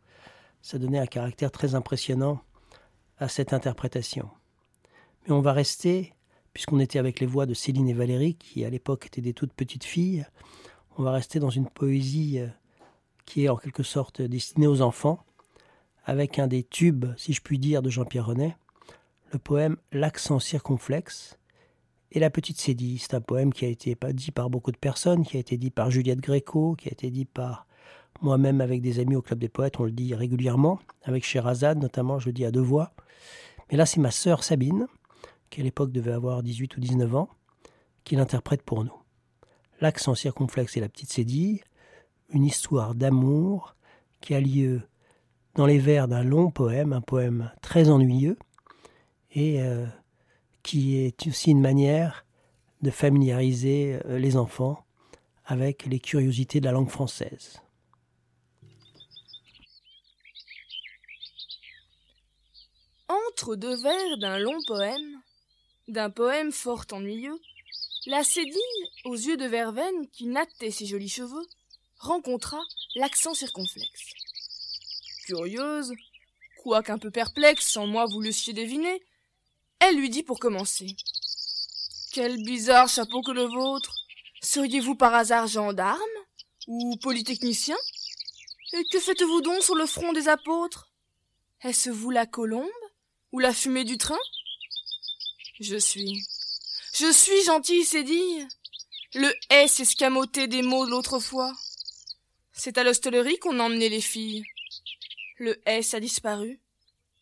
ça 0.61 0.77
donnait 0.77 0.99
un 0.99 1.05
caractère 1.05 1.51
très 1.51 1.75
impressionnant 1.75 2.39
à 3.17 3.27
cette 3.27 3.53
interprétation. 3.53 4.29
Mais 5.25 5.33
on 5.33 5.41
va 5.41 5.53
rester, 5.53 6.13
puisqu'on 6.55 6.79
était 6.79 6.99
avec 6.99 7.19
les 7.19 7.25
voix 7.25 7.45
de 7.45 7.53
Céline 7.53 7.89
et 7.89 7.93
Valérie, 7.93 8.35
qui 8.35 8.63
à 8.63 8.69
l'époque 8.69 9.07
étaient 9.07 9.19
des 9.19 9.33
toutes 9.33 9.51
petites 9.51 9.83
filles, 9.83 10.25
on 10.97 11.03
va 11.03 11.11
rester 11.11 11.39
dans 11.39 11.49
une 11.49 11.67
poésie 11.67 12.39
euh, 12.39 12.47
qui 13.25 13.43
est 13.43 13.49
en 13.49 13.57
quelque 13.57 13.83
sorte 13.83 14.21
destinée 14.21 14.65
aux 14.65 14.81
enfants, 14.81 15.25
avec 16.05 16.39
un 16.39 16.47
des 16.47 16.63
tubes, 16.63 17.07
si 17.17 17.33
je 17.33 17.41
puis 17.41 17.59
dire, 17.59 17.81
de 17.81 17.89
Jean-Pierre 17.89 18.27
Renet, 18.27 18.55
le 19.33 19.37
poème 19.37 19.75
L'accent 19.91 20.39
circonflexe, 20.39 21.37
et 22.13 22.19
La 22.19 22.29
Petite 22.29 22.57
Cédille, 22.57 22.99
c'est 22.99 23.15
un 23.15 23.21
poème 23.21 23.51
qui 23.51 23.65
a 23.65 23.67
été 23.67 23.97
dit 24.13 24.31
par 24.31 24.49
beaucoup 24.49 24.71
de 24.71 24.77
personnes, 24.77 25.25
qui 25.25 25.35
a 25.35 25.41
été 25.41 25.57
dit 25.57 25.71
par 25.71 25.91
Juliette 25.91 26.21
Gréco, 26.21 26.75
qui 26.75 26.87
a 26.87 26.93
été 26.93 27.11
dit 27.11 27.25
par 27.25 27.67
moi-même 28.21 28.61
avec 28.61 28.81
des 28.81 28.99
amis 28.99 29.17
au 29.17 29.21
Club 29.21 29.39
des 29.39 29.49
Poètes, 29.49 29.77
on 29.81 29.83
le 29.83 29.91
dit 29.91 30.15
régulièrement, 30.15 30.79
avec 31.03 31.25
Sherazade 31.25 31.81
notamment, 31.81 32.17
je 32.17 32.27
le 32.27 32.33
dis 32.33 32.45
à 32.45 32.51
deux 32.51 32.61
voix. 32.61 32.93
Mais 33.69 33.75
là, 33.75 33.85
c'est 33.85 33.99
ma 33.99 34.11
sœur 34.11 34.45
Sabine, 34.45 34.87
qui 35.55 35.61
à 35.61 35.63
l'époque 35.63 35.93
devait 35.93 36.11
avoir 36.11 36.43
18 36.43 36.75
ou 36.75 36.81
19 36.81 37.15
ans, 37.15 37.29
qui 38.03 38.17
l'interprète 38.17 38.61
pour 38.61 38.83
nous. 38.83 39.01
L'accent 39.79 40.13
circonflexe 40.13 40.75
et 40.75 40.81
La 40.81 40.89
Petite 40.89 41.13
Cédille, 41.13 41.61
une 42.29 42.43
histoire 42.43 42.93
d'amour 42.93 43.77
qui 44.19 44.35
a 44.35 44.41
lieu 44.41 44.81
dans 45.55 45.65
les 45.65 45.79
vers 45.79 46.09
d'un 46.09 46.25
long 46.25 46.51
poème, 46.51 46.91
un 46.91 46.99
poème 46.99 47.53
très 47.61 47.89
ennuyeux, 47.89 48.37
et 49.31 49.61
euh, 49.61 49.85
qui 50.61 50.97
est 50.97 51.25
aussi 51.25 51.51
une 51.51 51.61
manière 51.61 52.25
de 52.81 52.91
familiariser 52.91 53.99
euh, 54.07 54.19
les 54.19 54.35
enfants 54.35 54.83
avec 55.45 55.85
les 55.85 56.01
curiosités 56.01 56.59
de 56.59 56.65
la 56.65 56.73
langue 56.73 56.89
française. 56.89 57.61
Entre 63.07 63.55
deux 63.55 63.81
vers 63.81 64.17
d'un 64.19 64.37
long 64.37 64.57
poème, 64.67 65.21
d'un 65.87 66.09
poème 66.09 66.51
fort 66.51 66.85
ennuyeux, 66.91 67.39
la 68.07 68.23
Cédille, 68.23 68.89
aux 69.03 69.15
yeux 69.15 69.37
de 69.37 69.45
verveine 69.45 70.07
qui 70.09 70.25
nattait 70.25 70.71
ses 70.71 70.85
jolis 70.85 71.09
cheveux, 71.09 71.45
rencontra 71.97 72.59
l'accent 72.95 73.33
circonflexe. 73.33 74.13
Curieuse, 75.25 75.93
quoiqu'un 76.61 76.97
peu 76.97 77.11
perplexe, 77.11 77.67
sans 77.67 77.87
moi 77.87 78.05
vous 78.05 78.21
l'eussiez 78.21 78.53
deviné, 78.53 79.03
elle 79.79 79.97
lui 79.97 80.09
dit 80.09 80.23
pour 80.23 80.39
commencer. 80.39 80.95
Quel 82.13 82.41
bizarre 82.43 82.87
chapeau 82.87 83.21
que 83.21 83.31
le 83.31 83.43
vôtre. 83.43 83.93
Seriez-vous 84.41 84.95
par 84.95 85.13
hasard 85.13 85.47
gendarme 85.47 85.99
ou 86.67 86.95
polytechnicien? 86.97 87.77
Et 88.73 88.83
que 88.91 88.99
faites-vous 88.99 89.41
donc 89.41 89.63
sur 89.63 89.75
le 89.75 89.85
front 89.85 90.13
des 90.13 90.27
apôtres? 90.27 90.91
Est-ce 91.61 91.89
vous 91.89 92.11
la 92.11 92.25
colombe 92.25 92.69
ou 93.31 93.39
la 93.39 93.53
fumée 93.53 93.83
du 93.83 93.97
train? 93.97 94.19
Je 95.59 95.77
suis. 95.77 96.21
Je 96.93 97.11
suis 97.11 97.43
gentil, 97.43 97.85
c'est 97.85 98.03
dit. 98.03 98.45
Le 99.13 99.33
S 99.49 99.79
escamoté 99.79 100.47
des 100.47 100.61
mots 100.61 100.85
de 100.85 100.91
l'autre 100.91 101.19
fois. 101.19 101.53
C'est 102.51 102.77
à 102.77 102.83
l'hostellerie 102.83 103.39
qu'on 103.39 103.59
emmenait 103.59 103.89
les 103.89 104.01
filles. 104.01 104.43
Le 105.37 105.61
S 105.65 105.93
a 105.93 105.99
disparu. 106.01 106.59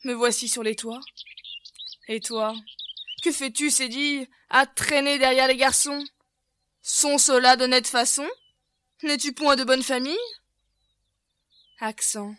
Me 0.03 0.13
voici 0.13 0.47
sur 0.47 0.63
les 0.63 0.75
toits. 0.75 1.01
Et 2.07 2.19
toi 2.19 2.55
Que 3.23 3.31
fais-tu, 3.31 3.69
c'est 3.69 3.87
dit, 3.87 4.27
à 4.49 4.65
traîner 4.65 5.19
derrière 5.19 5.47
les 5.47 5.55
garçons? 5.55 6.03
Sont 6.81 7.19
ceux-là 7.19 7.55
d'honnête 7.55 7.87
façon? 7.87 8.27
N'es-tu 9.03 9.33
point 9.33 9.55
de 9.55 9.63
bonne 9.63 9.83
famille? 9.83 10.17
Accent. 11.79 12.35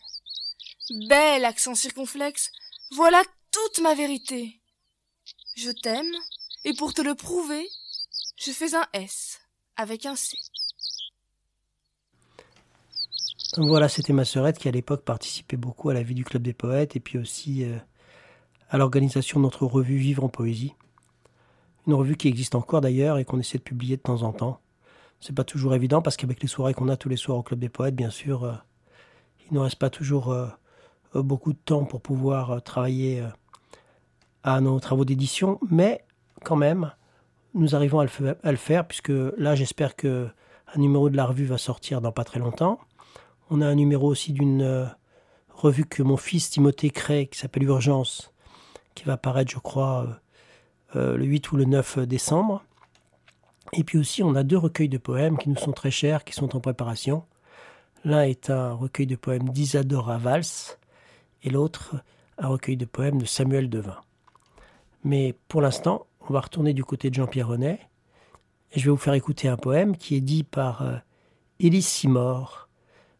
Bel 1.08 1.44
accent 1.44 1.74
circonflexe. 1.74 2.50
Voilà 2.92 3.22
toute 3.52 3.78
ma 3.78 3.94
vérité. 3.94 4.60
Je 5.56 5.70
t'aime, 5.70 6.12
et 6.64 6.74
pour 6.74 6.94
te 6.94 7.00
le 7.00 7.14
prouver, 7.14 7.68
je 8.36 8.50
fais 8.50 8.74
un 8.74 8.84
S 8.92 9.40
avec 9.76 10.04
un 10.04 10.16
C. 10.16 10.36
Voilà, 13.56 13.88
c'était 13.88 14.12
ma 14.12 14.24
sœurette 14.24 14.58
qui 14.58 14.66
à 14.66 14.72
l'époque 14.72 15.04
participait 15.04 15.56
beaucoup 15.56 15.90
à 15.90 15.94
la 15.94 16.02
vie 16.02 16.16
du 16.16 16.24
Club 16.24 16.42
des 16.42 16.54
Poètes 16.54 16.96
et 16.96 17.00
puis 17.00 17.18
aussi 17.18 17.64
euh, 17.64 17.78
à 18.68 18.78
l'organisation 18.78 19.38
de 19.38 19.44
notre 19.44 19.64
revue 19.64 19.96
Vivre 19.96 20.24
en 20.24 20.28
Poésie. 20.28 20.74
Une 21.86 21.94
revue 21.94 22.16
qui 22.16 22.26
existe 22.26 22.56
encore 22.56 22.80
d'ailleurs 22.80 23.18
et 23.18 23.24
qu'on 23.24 23.38
essaie 23.38 23.58
de 23.58 23.62
publier 23.62 23.96
de 23.96 24.02
temps 24.02 24.22
en 24.22 24.32
temps. 24.32 24.60
C'est 25.20 25.36
pas 25.36 25.44
toujours 25.44 25.76
évident 25.76 26.02
parce 26.02 26.16
qu'avec 26.16 26.42
les 26.42 26.48
soirées 26.48 26.74
qu'on 26.74 26.88
a 26.88 26.96
tous 26.96 27.08
les 27.08 27.16
soirs 27.16 27.38
au 27.38 27.44
Club 27.44 27.60
des 27.60 27.68
Poètes, 27.68 27.94
bien 27.94 28.10
sûr, 28.10 28.42
euh, 28.42 28.54
il 29.48 29.54
ne 29.54 29.60
reste 29.60 29.78
pas 29.78 29.90
toujours 29.90 30.32
euh, 30.32 30.48
beaucoup 31.14 31.52
de 31.52 31.58
temps 31.64 31.84
pour 31.84 32.00
pouvoir 32.00 32.60
travailler 32.64 33.24
à 34.44 34.60
nos 34.60 34.78
travaux 34.78 35.04
d'édition, 35.04 35.58
mais 35.70 36.04
quand 36.44 36.56
même, 36.56 36.92
nous 37.54 37.74
arrivons 37.74 38.00
à 38.00 38.04
le, 38.04 38.56
faire 38.56 38.86
puisque 38.86 39.12
là, 39.38 39.54
j'espère 39.54 39.96
que 39.96 40.28
un 40.74 40.78
numéro 40.78 41.08
de 41.08 41.16
la 41.16 41.24
revue 41.24 41.46
va 41.46 41.58
sortir 41.58 42.00
dans 42.00 42.12
pas 42.12 42.24
très 42.24 42.40
longtemps. 42.40 42.78
On 43.50 43.60
a 43.60 43.66
un 43.66 43.74
numéro 43.74 44.08
aussi 44.08 44.32
d'une 44.32 44.62
euh, 44.62 44.86
revue 45.50 45.86
que 45.86 46.02
mon 46.02 46.16
fils 46.16 46.50
Timothée 46.50 46.90
crée 46.90 47.26
qui 47.26 47.38
s'appelle 47.38 47.62
Urgence, 47.62 48.32
qui 48.94 49.04
va 49.04 49.14
apparaître, 49.14 49.50
je 49.50 49.58
crois, 49.58 50.06
euh, 50.96 51.14
euh, 51.14 51.16
le 51.16 51.24
8 51.24 51.52
ou 51.52 51.56
le 51.56 51.64
9 51.64 52.00
décembre. 52.00 52.64
Et 53.72 53.84
puis 53.84 53.98
aussi, 53.98 54.22
on 54.22 54.34
a 54.34 54.42
deux 54.42 54.58
recueils 54.58 54.88
de 54.88 54.98
poèmes 54.98 55.38
qui 55.38 55.48
nous 55.48 55.56
sont 55.56 55.72
très 55.72 55.90
chers, 55.90 56.24
qui 56.24 56.34
sont 56.34 56.54
en 56.54 56.60
préparation. 56.60 57.24
L'un 58.04 58.22
est 58.22 58.50
un 58.50 58.72
recueil 58.72 59.06
de 59.06 59.16
poèmes 59.16 59.48
d'Isadora 59.48 60.18
Valls 60.18 60.76
et 61.42 61.50
l'autre 61.50 61.96
un 62.36 62.48
recueil 62.48 62.76
de 62.76 62.84
poèmes 62.84 63.18
de 63.18 63.24
Samuel 63.24 63.70
Devin. 63.70 64.03
Mais 65.04 65.34
pour 65.48 65.60
l'instant, 65.60 66.06
on 66.28 66.32
va 66.32 66.40
retourner 66.40 66.72
du 66.72 66.84
côté 66.84 67.10
de 67.10 67.14
Jean-Pierre 67.14 67.48
Renet 67.48 67.78
et 68.72 68.80
je 68.80 68.86
vais 68.86 68.90
vous 68.90 68.96
faire 68.96 69.14
écouter 69.14 69.48
un 69.48 69.56
poème 69.56 69.96
qui 69.96 70.16
est 70.16 70.20
dit 70.20 70.42
par 70.42 70.82
euh, 70.82 70.96
Élise 71.60 71.86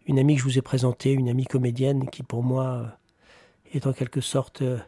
une 0.06 0.18
amie 0.18 0.34
que 0.34 0.40
je 0.40 0.44
vous 0.44 0.58
ai 0.58 0.62
présentée, 0.62 1.12
une 1.12 1.28
amie 1.28 1.44
comédienne 1.44 2.08
qui 2.10 2.22
pour 2.22 2.42
moi 2.42 2.64
euh, 2.64 2.86
est 3.74 3.86
en 3.86 3.92
quelque 3.92 4.20
sorte 4.20 4.62
euh, 4.62 4.78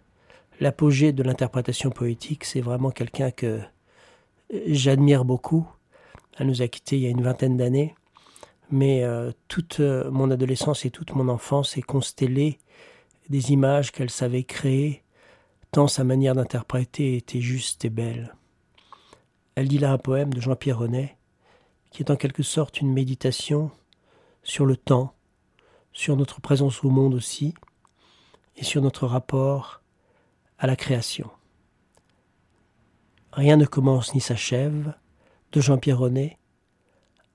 l'apogée 0.60 1.12
de 1.12 1.22
l'interprétation 1.22 1.90
poétique. 1.90 2.44
C'est 2.44 2.60
vraiment 2.60 2.90
quelqu'un 2.90 3.30
que 3.30 3.46
euh, 3.46 4.60
j'admire 4.66 5.24
beaucoup. 5.24 5.66
Elle 6.38 6.48
nous 6.48 6.62
a 6.62 6.68
quittés 6.68 6.96
il 6.96 7.02
y 7.02 7.06
a 7.06 7.10
une 7.10 7.22
vingtaine 7.22 7.56
d'années, 7.56 7.94
mais 8.70 9.04
toute 9.48 9.80
mon 9.80 10.30
adolescence 10.30 10.84
et 10.84 10.90
toute 10.90 11.14
mon 11.14 11.30
enfance 11.30 11.78
est 11.78 11.82
constellée 11.82 12.58
des 13.30 13.52
images 13.52 13.90
qu'elle 13.90 14.10
savait 14.10 14.42
créer, 14.42 15.02
tant 15.70 15.88
sa 15.88 16.04
manière 16.04 16.34
d'interpréter 16.34 17.16
était 17.16 17.40
juste 17.40 17.84
et 17.84 17.90
belle. 17.90 18.34
Elle 19.54 19.68
dit 19.68 19.78
là 19.78 19.92
un 19.92 19.98
poème 19.98 20.32
de 20.32 20.40
Jean-Pierre 20.40 20.78
Renet, 20.78 21.16
qui 21.90 22.02
est 22.02 22.10
en 22.10 22.16
quelque 22.16 22.42
sorte 22.42 22.80
une 22.80 22.92
méditation 22.92 23.70
sur 24.42 24.66
le 24.66 24.76
temps, 24.76 25.14
sur 25.92 26.16
notre 26.16 26.40
présence 26.40 26.84
au 26.84 26.90
monde 26.90 27.14
aussi, 27.14 27.54
et 28.56 28.64
sur 28.64 28.82
notre 28.82 29.06
rapport 29.06 29.82
à 30.58 30.66
la 30.66 30.76
création. 30.76 31.30
Rien 33.32 33.56
ne 33.56 33.66
commence 33.66 34.14
ni 34.14 34.20
s'achève, 34.20 34.94
de 35.52 35.60
Jean-Pierre 35.60 35.98
Renet, 35.98 36.38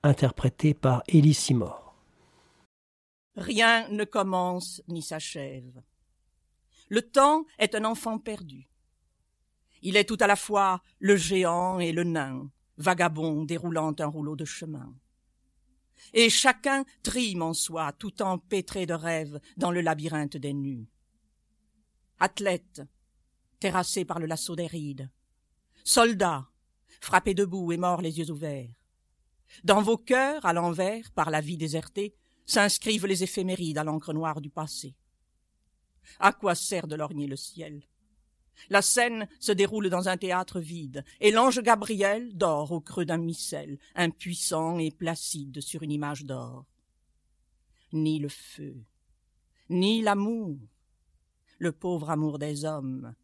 interprété 0.02 0.74
par 0.74 1.02
Élie 1.08 1.34
Simor. 1.34 1.94
Rien 3.36 3.88
ne 3.88 4.04
commence 4.04 4.82
ni 4.88 5.02
s'achève. 5.02 5.82
Le 6.92 7.00
temps 7.00 7.46
est 7.58 7.74
un 7.74 7.86
enfant 7.86 8.18
perdu. 8.18 8.68
Il 9.80 9.96
est 9.96 10.04
tout 10.04 10.18
à 10.20 10.26
la 10.26 10.36
fois 10.36 10.82
le 10.98 11.16
géant 11.16 11.78
et 11.78 11.90
le 11.90 12.04
nain, 12.04 12.50
vagabond 12.76 13.44
déroulant 13.44 13.94
un 13.98 14.06
rouleau 14.06 14.36
de 14.36 14.44
chemin. 14.44 14.94
Et 16.12 16.28
chacun 16.28 16.84
trime 17.02 17.40
en 17.40 17.54
soi, 17.54 17.92
tout 17.92 18.20
empêtré 18.20 18.84
de 18.84 18.92
rêves 18.92 19.40
dans 19.56 19.70
le 19.70 19.80
labyrinthe 19.80 20.36
des 20.36 20.52
nus. 20.52 20.86
Athlète, 22.20 22.82
terrassé 23.58 24.04
par 24.04 24.18
le 24.18 24.26
lasso 24.26 24.54
des 24.54 24.66
rides. 24.66 25.08
Soldat, 25.84 26.46
frappé 27.00 27.32
debout 27.32 27.72
et 27.72 27.78
mort 27.78 28.02
les 28.02 28.18
yeux 28.18 28.30
ouverts. 28.30 28.68
Dans 29.64 29.80
vos 29.80 29.96
cœurs, 29.96 30.44
à 30.44 30.52
l'envers, 30.52 31.10
par 31.12 31.30
la 31.30 31.40
vie 31.40 31.56
désertée, 31.56 32.14
s'inscrivent 32.44 33.06
les 33.06 33.22
éphémérides 33.22 33.78
à 33.78 33.84
l'encre 33.84 34.12
noire 34.12 34.42
du 34.42 34.50
passé. 34.50 34.94
À 36.18 36.32
quoi 36.32 36.54
sert 36.54 36.86
de 36.86 36.96
lorgner 36.96 37.26
le 37.26 37.36
ciel? 37.36 37.82
La 38.70 38.82
scène 38.82 39.28
se 39.40 39.52
déroule 39.52 39.90
dans 39.90 40.08
un 40.08 40.16
théâtre 40.16 40.60
vide, 40.60 41.04
et 41.20 41.30
l'ange 41.30 41.60
Gabriel 41.62 42.36
dort 42.36 42.72
au 42.72 42.80
creux 42.80 43.04
d'un 43.04 43.18
missel, 43.18 43.78
impuissant 43.94 44.78
et 44.78 44.90
placide 44.90 45.60
sur 45.60 45.82
une 45.82 45.92
image 45.92 46.24
d'or. 46.24 46.64
Ni 47.92 48.18
le 48.18 48.28
feu, 48.28 48.76
ni 49.68 50.02
l'amour, 50.02 50.58
le 51.58 51.72
pauvre 51.72 52.10
amour 52.10 52.38
des 52.38 52.64
hommes, 52.64 53.14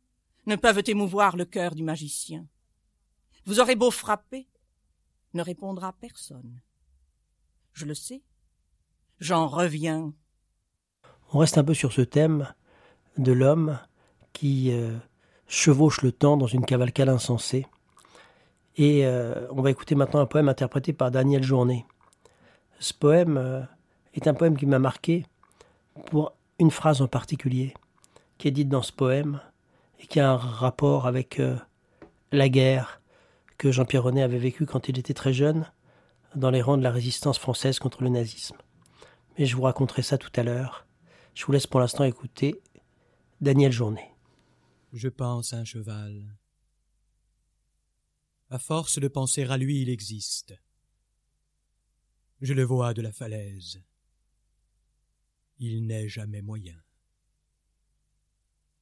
ne 0.47 0.57
peuvent 0.57 0.83
émouvoir 0.87 1.37
le 1.37 1.45
cœur 1.45 1.75
du 1.75 1.83
magicien. 1.83 2.47
Vous 3.45 3.61
aurez 3.61 3.77
beau 3.77 3.91
frapper, 3.91 4.49
ne 5.35 5.43
répondra 5.43 5.93
personne. 5.93 6.61
Je 7.73 7.85
le 7.85 7.95
sais, 7.95 8.23
j'en 9.21 9.47
reviens 9.47 10.15
On 11.33 11.39
reste 11.39 11.59
un 11.59 11.65
peu 11.65 11.75
sur 11.75 11.93
ce 11.93 12.01
thème 12.01 12.53
de 13.19 13.33
l'homme 13.33 13.79
qui 14.33 14.73
euh, 14.73 14.97
chevauche 15.47 16.03
le 16.03 16.13
temps 16.13 16.37
dans 16.37 16.47
une 16.47 16.65
cavalcade 16.65 17.09
insensée. 17.09 17.67
Et 18.77 19.05
euh, 19.05 19.47
on 19.51 19.61
va 19.61 19.71
écouter 19.71 19.95
maintenant 19.95 20.21
un 20.21 20.27
poème 20.27 20.49
interprété 20.49 20.93
par 20.93 21.11
Daniel 21.11 21.43
Journet. 21.43 21.85
Ce 22.79 22.95
poème 22.95 23.37
euh, 23.37 23.61
est 24.15 24.29
un 24.29 24.35
poème 24.35 24.57
qui 24.57 24.67
m'a 24.67 24.79
marqué 24.79 25.27
pour 26.07 26.33
une 26.61 26.71
phrase 26.71 27.03
en 27.03 27.09
particulier 27.09 27.75
qui 28.39 28.47
est 28.47 28.53
dite 28.53 28.69
dans 28.69 28.83
ce 28.83 28.93
poème 28.93 29.41
et 29.99 30.07
qui 30.07 30.21
a 30.21 30.31
un 30.31 30.37
rapport 30.37 31.09
avec 31.09 31.43
la 32.31 32.49
guerre 32.49 33.01
que 33.57 33.73
Jean-Pierre 33.73 34.05
Renet 34.05 34.23
avait 34.23 34.39
vécue 34.39 34.65
quand 34.65 34.89
il 34.89 34.97
était 34.97 35.15
très 35.15 35.33
jeune 35.33 35.67
dans 36.37 36.51
les 36.51 36.63
rangs 36.63 36.77
de 36.77 36.85
la 36.85 36.93
résistance 36.93 37.39
française 37.39 37.81
contre 37.81 38.05
le 38.05 38.11
nazisme. 38.11 38.57
Mais 39.37 39.47
je 39.47 39.57
vous 39.57 39.63
raconterai 39.63 40.03
ça 40.03 40.19
tout 40.19 40.31
à 40.37 40.45
l'heure. 40.45 40.87
Je 41.35 41.45
vous 41.45 41.51
laisse 41.53 41.67
pour 41.67 41.81
l'instant 41.81 42.05
écouter 42.05 42.61
Daniel 43.41 43.71
Journet. 43.71 44.17
Je 44.93 45.09
pense 45.09 45.53
à 45.53 45.59
un 45.59 45.65
cheval. 45.65 46.37
À 48.51 48.59
force 48.59 48.99
de 48.99 49.07
penser 49.07 49.45
à 49.45 49.57
lui, 49.57 49.83
il 49.83 49.91
existe. 49.91 50.55
Je 52.41 52.53
le 52.53 52.65
vois 52.65 52.95
de 52.95 53.03
la 53.03 53.13
falaise. 53.13 53.81
Il 55.59 55.87
n'est 55.87 56.09
jamais 56.09 56.43
moyen. 56.43 56.83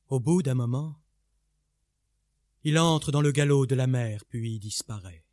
Au 0.08 0.20
bout 0.20 0.42
d'un 0.42 0.54
moment, 0.54 1.02
il 2.64 2.78
entre 2.78 3.12
dans 3.12 3.20
le 3.20 3.32
galop 3.32 3.66
de 3.66 3.74
la 3.74 3.86
mer, 3.86 4.24
puis 4.24 4.58
disparaît. 4.58 5.26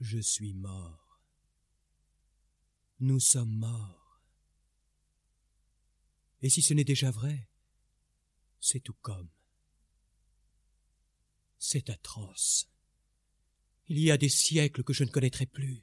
Je 0.00 0.20
suis 0.20 0.54
mort. 0.54 1.20
Nous 3.00 3.20
sommes 3.20 3.56
morts. 3.58 3.97
Et 6.42 6.50
si 6.50 6.62
ce 6.62 6.74
n'est 6.74 6.84
déjà 6.84 7.10
vrai, 7.10 7.48
c'est 8.60 8.80
tout 8.80 8.96
comme. 9.00 9.28
C'est 11.58 11.90
atroce. 11.90 12.68
Il 13.88 13.98
y 13.98 14.10
a 14.10 14.18
des 14.18 14.28
siècles 14.28 14.84
que 14.84 14.92
je 14.92 15.04
ne 15.04 15.10
connaîtrai 15.10 15.46
plus, 15.46 15.82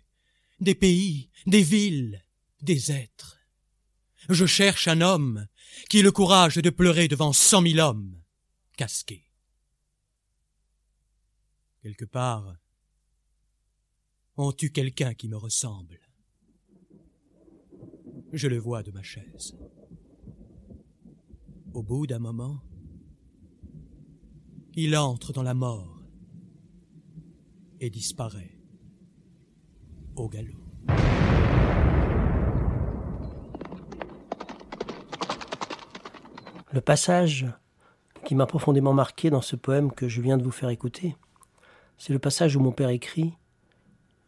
des 0.60 0.76
pays, 0.76 1.30
des 1.48 1.64
villes, 1.64 2.24
des 2.62 2.92
êtres. 2.92 3.40
Je 4.30 4.46
cherche 4.46 4.88
un 4.88 5.02
homme 5.02 5.48
qui 5.90 6.00
ait 6.00 6.04
le 6.04 6.12
courage 6.12 6.56
de 6.56 6.70
pleurer 6.70 7.08
devant 7.08 7.34
cent 7.34 7.62
mille 7.62 7.80
hommes 7.80 8.22
casqués. 8.78 9.30
Quelque 11.82 12.06
part, 12.06 12.58
on 14.38 14.52
tue 14.52 14.72
quelqu'un 14.72 15.14
qui 15.14 15.28
me 15.28 15.38
ressemble. 15.38 16.00
Je 18.34 18.48
le 18.48 18.58
vois 18.58 18.84
de 18.84 18.92
ma 18.92 19.04
chaise. 19.04 19.56
Au 21.76 21.84
bout 21.84 22.08
d'un 22.08 22.20
moment, 22.20 22.62
il 24.76 24.96
entre 24.96 25.34
dans 25.34 25.44
la 25.44 25.54
mort 25.54 26.00
et 27.82 27.90
disparaît 27.90 28.58
au 30.16 30.30
galop. 30.30 30.54
Le 36.72 36.80
passage 36.80 37.46
qui 38.24 38.36
m'a 38.36 38.46
profondément 38.46 38.94
marqué 38.94 39.30
dans 39.30 39.42
ce 39.42 39.58
poème 39.58 39.92
que 39.92 40.08
je 40.08 40.22
viens 40.22 40.38
de 40.38 40.44
vous 40.44 40.52
faire 40.52 40.70
écouter, 40.70 41.18
c'est 41.98 42.14
le 42.14 42.20
passage 42.20 42.56
où 42.56 42.62
mon 42.62 42.72
père 42.72 42.88
écrit 42.88 43.34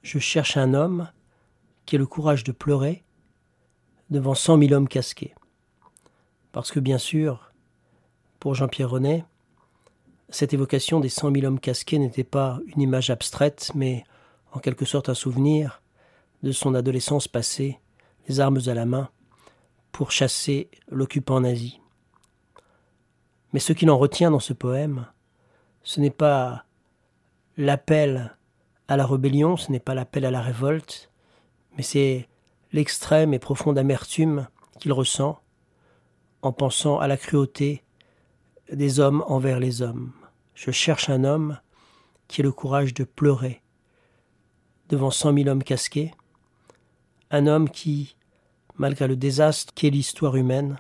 Je 0.02 0.20
cherche 0.20 0.58
un 0.58 0.74
homme 0.74 1.10
qui 1.86 1.96
ait 1.96 2.00
le 2.00 2.06
courage 2.06 2.44
de 2.44 2.52
pleurer 2.52 3.06
devant 4.10 4.36
cent 4.36 4.58
mille 4.58 4.74
hommes 4.74 4.90
casqués. 4.90 5.34
Parce 6.52 6.72
que 6.72 6.80
bien 6.80 6.98
sûr, 6.98 7.52
pour 8.40 8.56
Jean-Pierre 8.56 8.90
Renet, 8.90 9.26
cette 10.30 10.54
évocation 10.54 11.00
des 11.00 11.10
cent 11.10 11.32
mille 11.32 11.46
hommes 11.46 11.60
casqués 11.60 12.00
n'était 12.00 12.24
pas 12.24 12.60
une 12.68 12.82
image 12.82 13.10
abstraite, 13.10 13.72
mais 13.76 14.04
en 14.52 14.60
quelque 14.60 14.86
sorte 14.86 15.10
un 15.10 15.14
souvenir 15.14 15.82
de 16.44 16.52
son 16.52 16.76
adolescence 16.76 17.28
passée 17.28 17.80
les 18.28 18.40
armes 18.40 18.60
à 18.68 18.74
la 18.74 18.86
main, 18.86 19.10
pour 19.92 20.12
chasser 20.12 20.70
l'occupant 20.90 21.40
nazi. 21.40 21.80
Mais 23.54 23.60
ce 23.60 23.74
qu'il 23.74 23.90
en 23.90 23.98
retient 23.98 24.32
dans 24.32 24.40
ce 24.40 24.54
poème, 24.54 25.08
ce 25.84 26.02
n'est 26.02 26.10
pas 26.10 26.66
l'appel 27.56 28.36
à 28.88 28.98
la 28.98 29.06
rébellion, 29.06 29.58
ce 29.58 29.72
n'est 29.72 29.80
pas 29.80 29.96
l'appel 29.96 30.26
à 30.26 30.32
la 30.32 30.42
révolte, 30.42 31.10
mais 31.78 31.84
c'est 31.84 32.28
l'extrême 32.74 33.34
et 33.34 33.40
profonde 33.40 33.78
amertume 33.78 34.48
qu'il 34.80 34.92
ressent 34.92 35.40
en 36.42 36.52
pensant 36.52 37.00
à 37.00 37.08
la 37.08 37.18
cruauté 37.18 37.84
des 38.72 39.00
hommes 39.00 39.24
envers 39.28 39.60
les 39.60 39.82
hommes. 39.82 40.12
Je 40.54 40.72
cherche 40.72 41.10
un 41.10 41.24
homme 41.24 41.60
qui 42.28 42.42
ait 42.42 42.44
le 42.44 42.52
courage 42.52 42.94
de 42.94 43.04
pleurer 43.04 43.62
devant 44.90 45.12
cent 45.12 45.34
mille 45.34 45.50
hommes 45.50 45.64
casqués, 45.64 46.14
un 47.32 47.48
homme 47.48 47.70
qui, 47.70 48.16
malgré 48.76 49.08
le 49.08 49.16
désastre 49.16 49.74
qu'est 49.74 49.90
l'histoire 49.90 50.36
humaine, 50.36 50.80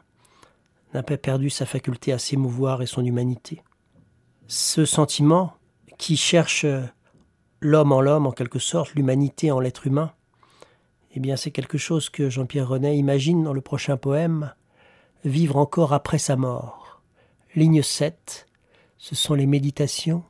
n'a 0.93 1.03
pas 1.03 1.17
perdu 1.17 1.49
sa 1.49 1.65
faculté 1.65 2.13
à 2.13 2.17
s'émouvoir 2.17 2.81
et 2.81 2.85
son 2.85 3.03
humanité. 3.05 3.61
Ce 4.47 4.85
sentiment 4.85 5.53
qui 5.97 6.15
cherche 6.15 6.65
l'homme 7.59 7.91
en 7.91 8.01
l'homme 8.01 8.27
en 8.27 8.31
quelque 8.31 8.59
sorte, 8.59 8.93
l'humanité 8.93 9.51
en 9.51 9.59
l'être 9.59 9.87
humain, 9.87 10.13
eh 11.13 11.19
bien 11.19 11.35
c'est 11.35 11.51
quelque 11.51 11.77
chose 11.77 12.09
que 12.09 12.29
Jean-Pierre 12.29 12.69
Renet 12.69 12.97
imagine 12.97 13.43
dans 13.43 13.53
le 13.53 13.61
prochain 13.61 13.97
poème 13.97 14.53
Vivre 15.25 15.58
encore 15.58 15.93
après 15.93 16.19
sa 16.19 16.36
mort. 16.36 17.01
Ligne 17.56 17.82
7, 17.82 18.47
ce 18.97 19.15
sont 19.15 19.34
les 19.34 19.47
méditations 19.47 20.23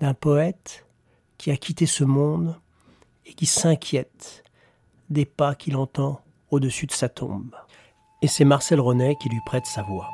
d'un 0.00 0.14
poète 0.14 0.86
qui 1.36 1.50
a 1.50 1.56
quitté 1.56 1.86
ce 1.86 2.04
monde 2.04 2.56
et 3.26 3.34
qui 3.34 3.46
s'inquiète 3.46 4.44
des 5.10 5.24
pas 5.24 5.54
qu'il 5.54 5.76
entend 5.76 6.20
au-dessus 6.50 6.86
de 6.86 6.92
sa 6.92 7.08
tombe. 7.08 7.54
Et 8.22 8.28
c'est 8.28 8.44
Marcel 8.44 8.80
Renet 8.80 9.16
qui 9.20 9.28
lui 9.28 9.40
prête 9.46 9.66
sa 9.66 9.82
voix. 9.82 10.08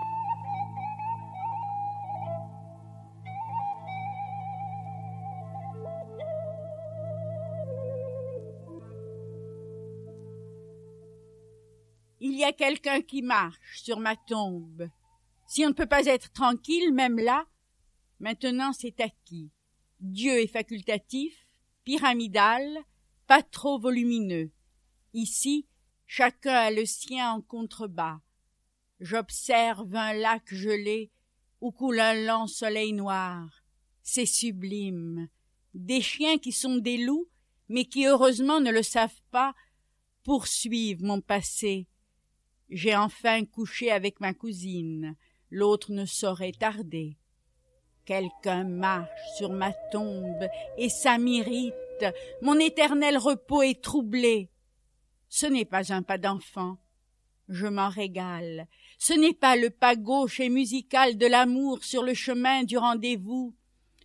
Quelqu'un 12.52 13.00
qui 13.00 13.22
marche 13.22 13.80
sur 13.82 14.00
ma 14.00 14.16
tombe. 14.16 14.88
Si 15.46 15.64
on 15.64 15.68
ne 15.68 15.74
peut 15.74 15.86
pas 15.86 16.06
être 16.06 16.32
tranquille, 16.32 16.92
même 16.92 17.18
là, 17.18 17.46
maintenant 18.20 18.72
c'est 18.72 19.00
acquis. 19.00 19.50
Dieu 20.00 20.40
est 20.40 20.48
facultatif, 20.48 21.46
pyramidal, 21.84 22.78
pas 23.26 23.42
trop 23.42 23.78
volumineux. 23.78 24.50
Ici, 25.12 25.66
chacun 26.06 26.54
a 26.54 26.70
le 26.70 26.84
sien 26.84 27.32
en 27.32 27.40
contrebas. 27.40 28.20
J'observe 29.00 29.94
un 29.94 30.12
lac 30.12 30.42
gelé 30.52 31.10
où 31.60 31.72
coule 31.72 32.00
un 32.00 32.14
lent 32.14 32.46
soleil 32.46 32.92
noir. 32.92 33.64
C'est 34.02 34.26
sublime. 34.26 35.28
Des 35.72 36.02
chiens 36.02 36.38
qui 36.38 36.52
sont 36.52 36.76
des 36.76 36.98
loups, 36.98 37.28
mais 37.68 37.86
qui 37.86 38.06
heureusement 38.06 38.60
ne 38.60 38.70
le 38.70 38.82
savent 38.82 39.22
pas, 39.30 39.54
poursuivent 40.22 41.02
mon 41.02 41.20
passé. 41.20 41.86
J'ai 42.70 42.96
enfin 42.96 43.44
couché 43.44 43.90
avec 43.90 44.20
ma 44.20 44.34
cousine. 44.34 45.16
L'autre 45.50 45.92
ne 45.92 46.04
saurait 46.04 46.52
tarder. 46.52 47.16
Quelqu'un 48.04 48.64
marche 48.64 49.08
sur 49.36 49.50
ma 49.50 49.72
tombe, 49.90 50.46
et 50.76 50.88
ça 50.88 51.16
m'irrite. 51.16 51.74
Mon 52.42 52.58
éternel 52.58 53.16
repos 53.16 53.62
est 53.62 53.82
troublé. 53.82 54.50
Ce 55.28 55.46
n'est 55.46 55.64
pas 55.64 55.92
un 55.92 56.02
pas 56.02 56.18
d'enfant. 56.18 56.78
Je 57.48 57.66
m'en 57.66 57.88
régale. 57.88 58.68
Ce 58.98 59.12
n'est 59.12 59.34
pas 59.34 59.56
le 59.56 59.70
pas 59.70 59.96
gauche 59.96 60.40
et 60.40 60.48
musical 60.48 61.16
de 61.16 61.26
l'amour 61.26 61.82
sur 61.82 62.02
le 62.02 62.14
chemin 62.14 62.62
du 62.64 62.78
rendez-vous. 62.78 63.54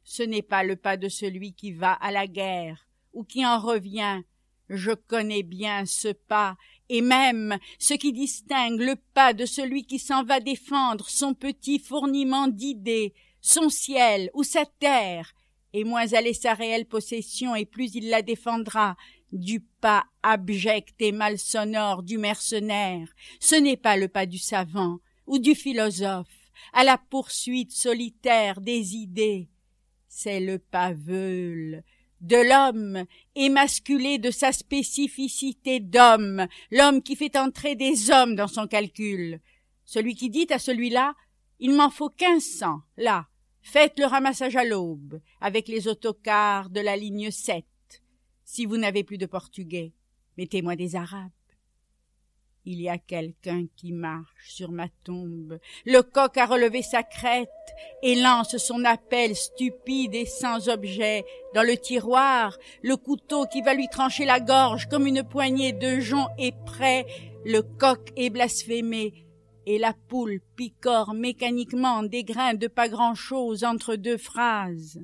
Ce 0.04 0.24
n'est 0.24 0.41
pas 0.41 0.63
le 0.63 0.76
pas 0.76 0.98
de 0.98 1.08
celui 1.08 1.54
qui 1.54 1.72
va 1.72 1.93
à 1.93 2.12
la 2.12 2.28
guerre 2.28 2.88
ou 3.13 3.24
qui 3.24 3.45
en 3.45 3.60
revient. 3.60 4.22
Je 4.69 4.91
connais 4.91 5.43
bien 5.43 5.86
ce 5.86 6.10
pas, 6.10 6.58
et 6.89 7.02
même 7.02 7.58
ce 7.78 7.93
qui 7.93 8.12
distingue 8.12 8.82
le 8.82 8.95
pas 9.13 9.34
de 9.34 9.45
celui 9.45 9.86
qui 9.86 9.99
s'en 9.99 10.23
va 10.23 10.39
défendre 10.39 11.10
son 11.10 11.34
petit 11.34 11.80
fourniment 11.80 12.47
d'idées, 12.47 13.13
son 13.41 13.69
ciel 13.69 14.30
ou 14.34 14.43
sa 14.43 14.65
terre, 14.65 15.34
et 15.73 15.84
moins 15.84 16.08
elle 16.08 16.28
est 16.28 16.41
sa 16.41 16.56
réelle 16.56 16.86
possession, 16.86 17.56
et 17.56 17.65
plus 17.65 17.93
il 17.93 18.10
la 18.10 18.21
défendra 18.21 18.97
du 19.32 19.60
pas 19.60 20.06
abject 20.23 20.99
et 20.99 21.12
malsonore 21.12 22.02
du 22.02 22.17
mercenaire. 22.17 23.08
Ce 23.39 23.56
n'est 23.56 23.78
pas 23.78 23.95
le 23.95 24.08
pas 24.08 24.25
du 24.25 24.39
savant 24.39 24.97
ou 25.28 25.38
du 25.38 25.54
philosophe, 25.54 26.52
à 26.73 26.84
la 26.84 26.97
poursuite 26.97 27.71
solitaire 27.71 28.62
des 28.62 28.95
idées. 28.95 29.47
C'est 30.08 30.39
le 30.39 30.58
pas 30.58 30.93
veule 30.93 31.84
de 32.21 32.38
l'homme, 32.38 33.05
émasculé 33.36 34.17
de 34.17 34.32
sa 34.32 34.51
spécificité 34.51 35.79
d'homme, 35.79 36.47
l'homme 36.71 37.01
qui 37.01 37.15
fait 37.15 37.38
entrer 37.38 37.75
des 37.75 38.12
hommes 38.12 38.36
dans 38.36 38.47
son 38.47 38.67
calcul. 38.67 39.39
Celui 39.86 40.15
qui 40.15 40.29
dit 40.29 40.47
à 40.49 40.60
celui-là, 40.60 41.15
il 41.60 41.73
m'en 41.73 41.89
faut 41.89 42.10
quinze 42.10 42.45
cents, 42.45 42.82
là, 42.97 43.27
Faites 43.62 43.99
le 43.99 44.05
ramassage 44.05 44.55
à 44.55 44.63
l'aube, 44.63 45.21
avec 45.41 45.67
les 45.67 45.88
autocars 45.88 46.69
de 46.69 46.79
la 46.79 46.95
ligne 46.95 47.29
7. 47.29 47.65
Si 48.43 48.65
vous 48.65 48.77
n'avez 48.77 49.03
plus 49.03 49.17
de 49.17 49.25
portugais, 49.25 49.93
mettez-moi 50.38 50.75
des 50.75 50.95
arabes. 50.95 51.29
Il 52.71 52.82
y 52.82 52.88
a 52.88 52.99
quelqu'un 52.99 53.65
qui 53.75 53.91
marche 53.91 54.47
sur 54.47 54.69
ma 54.69 54.89
tombe. 55.03 55.58
Le 55.88 56.03
coq 56.03 56.38
a 56.38 56.45
relevé 56.45 56.84
sa 56.84 57.01
crête 57.01 57.49
et 58.03 58.13
lance 58.13 58.58
son 58.58 58.86
appel 58.86 59.36
stupide 59.36 60.13
et 60.13 60.27
sans 60.27 60.69
objet. 60.69 61.25
Dans 61.55 61.63
le 61.63 61.75
tiroir, 61.77 62.60
le 62.84 62.95
couteau 62.95 63.47
qui 63.47 63.63
va 63.63 63.73
lui 63.73 63.88
trancher 63.88 64.23
la 64.23 64.39
gorge 64.39 64.88
comme 64.88 65.08
une 65.08 65.23
poignée 65.23 65.73
de 65.73 65.99
jonc 65.99 66.27
est 66.38 66.55
prêt. 66.63 67.08
Le 67.43 67.63
coq 67.63 68.12
est 68.15 68.29
blasphémé 68.29 69.25
et 69.65 69.79
la 69.79 69.93
poule 69.93 70.39
picore 70.55 71.15
mécaniquement 71.15 72.03
des 72.03 72.23
grains 72.23 72.53
de 72.53 72.67
pas 72.67 72.88
grand-chose 72.88 73.63
entre 73.63 73.95
deux 73.95 74.19
phrases. 74.19 74.99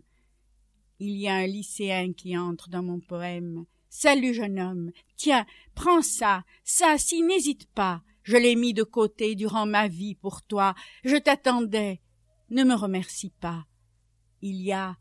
Il 1.00 1.18
y 1.18 1.28
a 1.28 1.34
un 1.34 1.48
lycéen 1.48 2.14
qui 2.14 2.38
entre 2.38 2.70
dans 2.70 2.84
mon 2.84 3.00
poème. 3.00 3.66
Salut, 3.98 4.34
jeune 4.34 4.60
homme. 4.60 4.92
Tiens, 5.16 5.46
prends 5.74 6.02
ça, 6.02 6.44
ça, 6.66 6.98
si 6.98 7.22
n'hésite 7.22 7.66
pas. 7.72 8.02
Je 8.24 8.36
l'ai 8.36 8.56
mis 8.56 8.74
de 8.74 8.84
côté 8.84 9.36
durant 9.36 9.66
ma 9.66 9.88
vie 9.88 10.16
pour 10.16 10.42
toi. 10.42 10.76
Je 11.06 11.16
t'attendais. 11.16 12.02
Ne 12.50 12.66
me 12.66 12.76
remercie 12.76 13.32
pas. 13.40 13.64
Il 14.42 14.62
y 14.62 14.74
a 14.74 14.98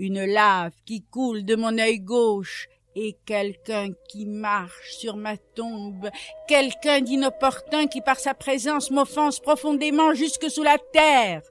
une 0.00 0.24
lave 0.24 0.74
qui 0.84 1.04
coule 1.04 1.44
de 1.44 1.54
mon 1.54 1.78
œil 1.78 2.00
gauche 2.00 2.66
et 2.96 3.16
quelqu'un 3.26 3.90
qui 4.08 4.26
marche 4.26 4.96
sur 4.96 5.16
ma 5.16 5.36
tombe, 5.36 6.10
quelqu'un 6.48 7.00
d'inopportun 7.00 7.86
qui 7.86 8.00
par 8.00 8.18
sa 8.18 8.34
présence 8.34 8.90
m'offense 8.90 9.38
profondément 9.38 10.14
jusque 10.14 10.50
sous 10.50 10.64
la 10.64 10.78
terre. 10.92 11.42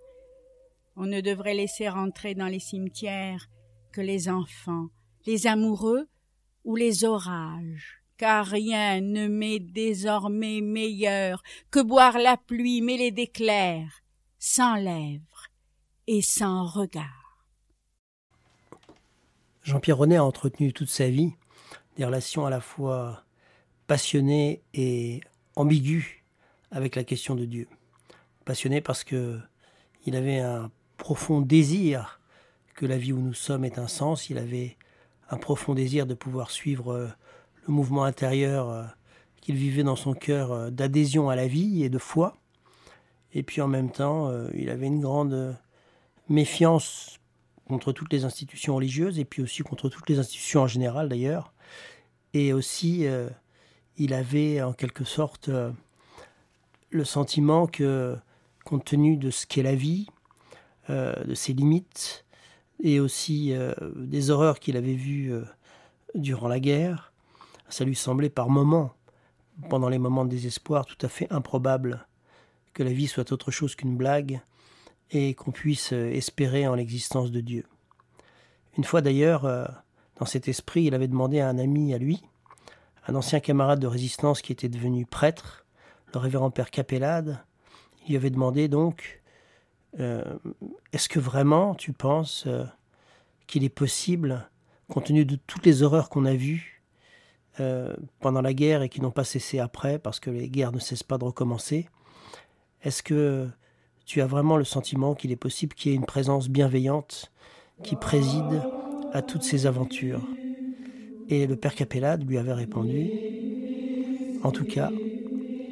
On 0.98 1.06
ne 1.06 1.22
devrait 1.22 1.54
laisser 1.54 1.88
rentrer 1.88 2.36
dans 2.36 2.48
les 2.48 2.60
cimetières 2.60 3.48
que 3.94 4.02
les 4.02 4.28
enfants, 4.28 4.88
les 5.26 5.48
amoureux 5.48 6.10
ou 6.64 6.76
les 6.76 7.04
orages, 7.04 8.02
car 8.18 8.46
rien 8.46 9.02
ne 9.02 9.28
m'est 9.28 9.60
désormais 9.60 10.62
meilleur 10.62 11.42
que 11.72 11.80
boire 11.80 12.18
la 12.18 12.38
pluie 12.38 12.82
mêlée 12.82 13.12
d'éclairs, 13.12 14.04
sans 14.38 14.76
lèvres 14.76 15.48
et 16.08 16.22
sans 16.22 16.66
regard. 16.66 17.48
Jean-Pierre 19.64 19.98
Renet 19.98 20.18
a 20.18 20.26
entretenu 20.26 20.74
toute 20.74 20.90
sa 20.90 21.10
vie 21.10 21.34
des 21.98 22.06
relations 22.06 22.46
à 22.46 22.50
la 22.50 22.62
fois 22.62 23.24
passionnées 23.88 24.64
et 24.74 25.22
ambiguës 25.56 26.06
avec 26.72 26.96
la 26.96 27.04
question 27.04 27.36
de 27.36 27.46
Dieu. 27.46 27.68
Passionné 28.46 28.82
parce 28.82 29.04
que 29.04 29.40
il 30.06 30.16
avait 30.16 30.40
un 30.40 30.72
profond 30.98 31.42
désir 31.42 32.20
que 32.76 32.86
la 32.86 32.98
vie 32.98 33.14
où 33.14 33.20
nous 33.20 33.34
sommes 33.34 33.66
ait 33.66 33.78
un 33.78 33.88
sens, 33.88 34.30
il 34.30 34.38
avait 34.38 34.78
un 35.32 35.38
profond 35.38 35.74
désir 35.74 36.06
de 36.06 36.14
pouvoir 36.14 36.52
suivre 36.52 36.92
euh, 36.92 37.08
le 37.66 37.74
mouvement 37.74 38.04
intérieur 38.04 38.70
euh, 38.70 38.84
qu'il 39.40 39.56
vivait 39.56 39.84
dans 39.84 39.96
son 39.96 40.14
cœur 40.14 40.52
euh, 40.52 40.70
d'adhésion 40.70 41.30
à 41.30 41.36
la 41.36 41.48
vie 41.48 41.84
et 41.84 41.90
de 41.90 41.98
foi. 41.98 42.38
Et 43.34 43.44
puis 43.44 43.62
en 43.62 43.68
même 43.68 43.90
temps, 43.90 44.30
il 44.54 44.70
avait 44.70 44.88
une 44.88 45.00
grande 45.00 45.58
méfiance 46.28 47.18
contre 47.66 47.94
toutes 47.94 48.12
les 48.12 48.26
institutions 48.26 48.76
religieuses 48.76 49.20
et 49.20 49.24
puis 49.24 49.42
aussi 49.42 49.64
contre 49.64 49.88
toutes 49.88 50.10
les 50.10 50.20
institutions 50.20 50.64
en 50.64 50.68
général 50.68 51.08
d'ailleurs. 51.08 51.54
Et 52.34 52.52
aussi, 52.52 53.06
il 53.96 54.14
avait 54.14 54.62
en 54.62 54.74
quelque 54.74 55.06
sorte 55.06 55.50
le 56.90 57.06
sentiment 57.06 57.68
que, 57.68 58.18
compte 58.66 58.84
tenu 58.84 59.16
de 59.16 59.32
ce 59.32 59.46
qu'est 59.46 59.64
la 59.64 59.76
vie, 59.76 60.08
de 60.90 61.34
ses 61.34 61.54
limites, 61.54 62.26
et 62.84 63.00
aussi 63.00 63.54
des 63.96 64.30
horreurs 64.32 64.60
qu'il 64.60 64.76
avait 64.76 64.96
vues 64.96 65.34
durant 66.16 66.48
la 66.48 66.60
guerre, 66.60 67.14
ça 67.70 67.86
lui 67.86 67.96
semblait 67.96 68.30
par 68.30 68.50
moments 68.50 68.94
pendant 69.70 69.90
les 69.90 70.00
moments 70.00 70.26
de 70.26 70.30
désespoir 70.30 70.86
tout 70.86 71.06
à 71.06 71.10
fait 71.10 71.32
improbable 71.32 72.06
que 72.74 72.84
la 72.84 72.92
vie 72.94 73.08
soit 73.08 73.32
autre 73.32 73.52
chose 73.52 73.76
qu'une 73.76 73.96
blague 73.96 74.42
et 75.12 75.34
qu'on 75.34 75.52
puisse 75.52 75.94
euh, 75.94 76.12
espérer 76.12 76.68
en 76.68 76.76
l'existence 76.76 77.32
de 77.32 77.42
Dieu. 77.42 77.66
Une 78.78 78.84
fois 78.84 79.02
d'ailleurs, 79.02 79.46
euh, 79.46 79.66
dans 80.18 80.26
cet 80.26 80.48
esprit, 80.48 80.84
il 80.84 80.96
avait 80.96 81.08
demandé 81.08 81.40
à 81.40 81.50
un 81.50 81.58
ami 81.58 81.94
à 81.94 81.98
lui, 81.98 82.24
un 83.08 83.16
ancien 83.16 83.40
camarade 83.40 83.80
de 83.80 83.88
résistance 83.88 84.42
qui 84.42 84.52
était 84.52 84.70
devenu 84.70 85.06
prêtre, 85.06 85.66
le 86.14 86.20
révérend 86.20 86.52
père 86.52 86.72
Capellade, 86.72 87.44
il 88.06 88.12
lui 88.12 88.16
avait 88.16 88.30
demandé 88.30 88.68
donc 88.68 89.21
euh, 89.21 89.21
Est-ce 89.98 91.10
que 91.10 91.20
vraiment 91.20 91.76
tu 91.76 91.94
penses 91.94 92.46
euh, 92.48 92.64
qu'il 93.48 93.64
est 93.64 93.70
possible, 93.70 94.50
compte 94.88 95.06
tenu 95.06 95.26
de 95.26 95.36
toutes 95.36 95.66
les 95.66 95.84
horreurs 95.84 96.10
qu'on 96.10 96.26
a 96.26 96.34
vues 96.34 96.82
euh, 97.60 97.94
pendant 98.20 98.42
la 98.42 98.54
guerre 98.54 98.82
et 98.82 98.90
qui 98.90 99.02
n'ont 99.02 99.12
pas 99.12 99.26
cessé 99.26 99.60
après, 99.60 100.00
parce 100.00 100.20
que 100.20 100.30
les 100.30 100.50
guerres 100.50 100.72
ne 100.72 100.80
cessent 100.80 101.04
pas 101.04 101.18
de 101.18 101.26
recommencer, 101.26 101.90
est-ce 102.84 103.04
que 103.04 103.50
tu 104.06 104.22
as 104.22 104.26
vraiment 104.26 104.58
le 104.58 104.64
sentiment 104.64 105.16
qu'il 105.16 105.32
est 105.32 105.38
possible 105.38 105.74
qu'il 105.76 105.92
y 105.92 105.94
ait 105.94 105.98
une 105.98 106.06
présence 106.06 106.50
bienveillante 106.50 107.32
qui 107.84 107.96
préside 107.96 108.64
à 109.14 109.22
toutes 109.22 109.44
ces 109.44 109.66
aventures? 109.66 110.26
Et 111.28 111.48
le 111.48 111.56
père 111.56 111.76
Capellade 111.76 112.28
lui 112.28 112.38
avait 112.38 112.54
répondu 112.54 113.10
En 114.44 114.52
tout 114.52 114.66
cas, 114.66 114.92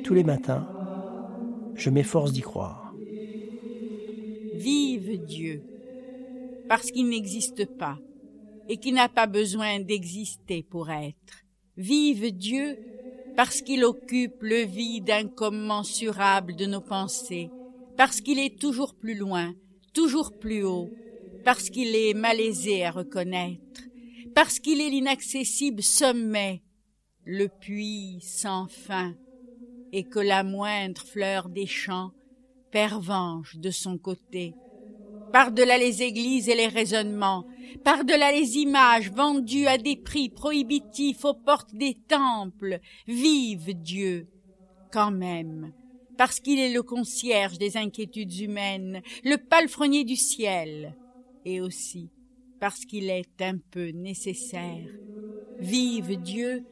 tous 0.03 0.13
les 0.13 0.23
matins, 0.23 0.67
je 1.75 1.89
m'efforce 1.89 2.31
d'y 2.31 2.41
croire. 2.41 2.88
Vive 4.59 5.25
Dieu, 5.25 5.63
parce 6.67 6.91
qu'il 6.91 7.07
n'existe 7.07 7.65
pas 7.77 7.97
et 8.67 8.75
qui 8.75 8.91
n'a 8.91 9.07
pas 9.07 9.25
besoin 9.25 9.79
d'exister 9.79 10.63
pour 10.63 10.89
être. 10.89 11.45
Vive 11.77 12.33
Dieu, 12.33 12.77
parce 13.37 13.61
qu'il 13.61 13.85
occupe 13.85 14.41
le 14.41 14.65
vide 14.65 15.11
incommensurable 15.11 16.57
de 16.57 16.65
nos 16.65 16.81
pensées, 16.81 17.53
parce 17.95 18.19
qu'il 18.19 18.37
est 18.37 18.59
toujours 18.59 18.95
plus 18.95 19.15
loin, 19.15 19.53
toujours 19.93 20.37
plus 20.37 20.65
haut, 20.65 20.91
parce 21.45 21.69
qu'il 21.69 21.95
est 21.95 22.13
malaisé 22.13 22.83
à 22.83 22.91
reconnaître, 22.91 23.83
parce 24.35 24.59
qu'il 24.59 24.81
est 24.81 24.89
l'inaccessible 24.89 25.81
sommet, 25.81 26.63
le 27.23 27.47
puits 27.47 28.19
sans 28.21 28.67
fin, 28.67 29.15
et 29.93 30.03
que 30.03 30.19
la 30.19 30.43
moindre 30.43 31.01
fleur 31.01 31.47
des 31.47 31.65
champs 31.65 32.11
pervenche 32.71 33.57
de 33.57 33.71
son 33.71 33.97
côté. 33.97 34.53
Par-delà 35.31 35.77
les 35.77 36.01
églises 36.01 36.49
et 36.49 36.55
les 36.55 36.67
raisonnements, 36.67 37.45
par-delà 37.83 38.31
les 38.31 38.57
images 38.57 39.11
vendues 39.11 39.67
à 39.67 39.77
des 39.77 39.95
prix 39.95 40.29
prohibitifs 40.29 41.23
aux 41.23 41.35
portes 41.35 41.75
des 41.75 41.95
temples, 42.07 42.79
vive 43.07 43.73
Dieu, 43.73 44.27
quand 44.91 45.11
même, 45.11 45.71
parce 46.17 46.39
qu'il 46.39 46.59
est 46.59 46.73
le 46.73 46.81
concierge 46.81 47.59
des 47.59 47.77
inquiétudes 47.77 48.39
humaines, 48.39 49.01
le 49.23 49.37
palefrenier 49.37 50.03
du 50.03 50.15
ciel, 50.15 50.95
et 51.45 51.61
aussi 51.61 52.09
parce 52.59 52.85
qu'il 52.85 53.09
est 53.09 53.41
un 53.41 53.57
peu 53.71 53.89
nécessaire. 53.89 54.89
Vive 55.59 56.21
Dieu, 56.21 56.63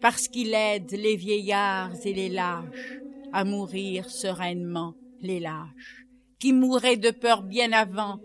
parce 0.00 0.28
qu'il 0.28 0.54
aide 0.54 0.90
les 0.92 1.16
vieillards 1.16 1.94
et 2.04 2.12
les 2.12 2.28
lâches 2.28 3.00
à 3.32 3.44
mourir 3.44 4.08
sereinement, 4.08 4.94
les 5.20 5.40
lâches, 5.40 6.06
qui 6.38 6.52
mourraient 6.52 6.96
de 6.96 7.10
peur 7.10 7.42
bien 7.42 7.72
avant, 7.72 8.20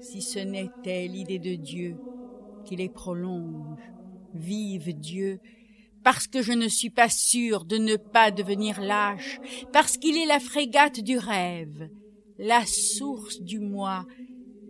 si 0.00 0.22
ce 0.22 0.38
n'était 0.38 1.06
l'idée 1.08 1.38
de 1.38 1.54
Dieu 1.54 1.98
qui 2.64 2.76
les 2.76 2.88
prolonge. 2.88 3.80
Vive 4.34 4.92
Dieu, 4.98 5.40
parce 6.02 6.26
que 6.26 6.42
je 6.42 6.52
ne 6.52 6.68
suis 6.68 6.90
pas 6.90 7.08
sûre 7.08 7.64
de 7.64 7.76
ne 7.78 7.96
pas 7.96 8.30
devenir 8.30 8.80
lâche, 8.80 9.40
parce 9.72 9.96
qu'il 9.96 10.16
est 10.16 10.26
la 10.26 10.40
frégate 10.40 11.00
du 11.00 11.18
rêve, 11.18 11.88
la 12.38 12.64
source 12.66 13.40
du 13.40 13.60
moi, 13.60 14.06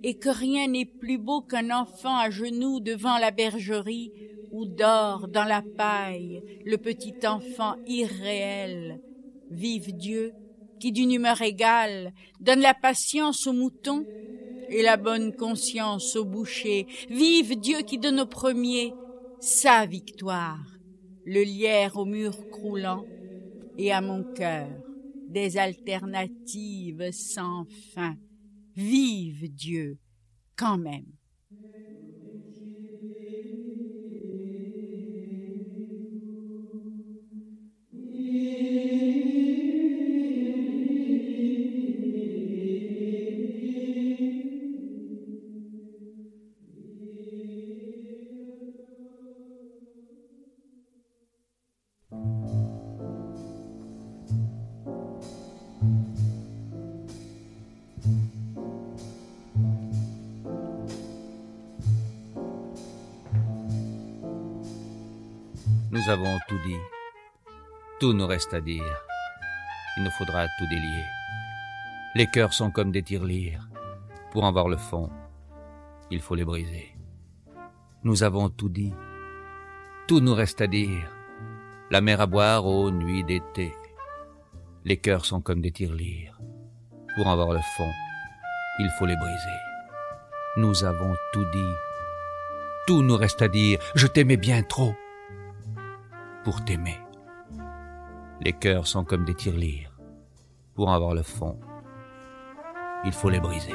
et 0.03 0.19
que 0.19 0.29
rien 0.29 0.69
n'est 0.69 0.85
plus 0.87 1.19
beau 1.19 1.41
qu'un 1.41 1.71
enfant 1.71 2.17
à 2.17 2.31
genoux 2.31 2.81
devant 2.81 3.19
la 3.19 3.31
bergerie 3.31 4.13
où 4.51 4.67
dort 4.67 5.29
dans 5.29 5.45
la 5.45 5.63
paille 5.77 6.43
le 6.65 6.77
petit 6.77 7.17
enfant 7.27 7.77
irréel. 7.87 9.01
Vive 9.51 9.93
Dieu, 9.97 10.33
qui 10.85 10.93
d'une 10.93 11.13
humeur 11.13 11.41
égale 11.41 12.13
donne 12.41 12.61
la 12.61 12.75
patience 12.75 13.47
aux 13.47 13.55
moutons 13.55 14.07
et 14.69 14.83
la 14.83 14.99
bonne 14.99 15.35
conscience 15.35 16.15
aux 16.15 16.27
bouchers. 16.27 16.87
Vive 17.09 17.59
Dieu 17.59 17.79
qui 17.81 17.97
donne 17.97 18.21
au 18.21 18.27
premier 18.27 18.95
sa 19.39 19.87
victoire, 19.87 20.79
le 21.25 21.43
lierre 21.43 21.97
au 21.97 22.05
mur 22.05 22.47
croulant 22.51 23.09
et 23.79 23.93
à 23.95 24.03
mon 24.03 24.25
cœur 24.35 24.77
des 25.27 25.57
alternatives 25.57 27.11
sans 27.13 27.65
fin. 27.95 28.17
Vive 28.77 29.51
Dieu 29.55 29.97
quand 30.55 30.77
même. 30.77 31.07
Avons 66.15 66.39
tout 66.47 66.59
dit. 66.65 66.79
Tout 67.99 68.13
nous 68.13 68.27
reste 68.29 68.55
à 68.55 68.61
dire. 68.61 69.05
Il 69.97 70.05
nous 70.05 70.13
faudra 70.13 70.47
tout 70.59 70.67
délier. 70.71 71.05
Les 72.15 72.29
cœurs 72.29 72.53
sont 72.53 72.71
comme 72.71 72.93
des 72.93 73.03
tirelires. 73.03 73.69
Pour 74.31 74.45
en 74.45 74.53
voir 74.53 74.69
le 74.69 74.77
fond, 74.77 75.11
il 76.13 76.21
faut 76.21 76.37
les 76.37 76.45
briser. 76.45 76.95
Nous 78.05 78.23
avons 78.23 78.49
tout 78.49 78.69
dit. 78.69 78.95
Tout 80.07 80.21
nous 80.21 80.35
reste 80.35 80.61
à 80.61 80.69
dire. 80.69 81.11
La 81.91 82.01
mer 82.01 82.21
à 82.21 82.27
boire 82.27 82.65
aux 82.65 82.93
nuits 82.93 83.25
d'été. 83.25 83.75
Les 84.85 84.99
cœurs 84.99 85.25
sont 85.25 85.41
comme 85.41 85.61
des 85.61 85.73
tirelires. 85.73 86.39
Pour 87.17 87.27
en 87.27 87.35
voir 87.35 87.53
le 87.53 87.65
fond, 87.77 87.91
il 88.79 88.89
faut 88.99 89.07
les 89.07 89.17
briser. 89.17 89.59
Nous 90.59 90.85
avons 90.85 91.17
tout 91.33 91.45
dit. 91.53 91.75
Tout 92.87 93.03
nous 93.03 93.17
reste 93.17 93.43
à 93.43 93.49
dire. 93.49 93.81
Je 93.97 94.07
t'aimais 94.07 94.37
bien 94.37 94.63
trop 94.63 94.95
pour 96.45 96.65
t'aimer. 96.65 96.99
Les 98.41 98.53
cœurs 98.53 98.87
sont 98.87 99.05
comme 99.05 99.25
des 99.25 99.35
tirelires. 99.35 99.91
Pour 100.75 100.93
avoir 100.93 101.15
le 101.15 101.23
fond, 101.23 101.59
il 103.05 103.13
faut 103.13 103.31
les 103.31 103.41
briser. 103.41 103.75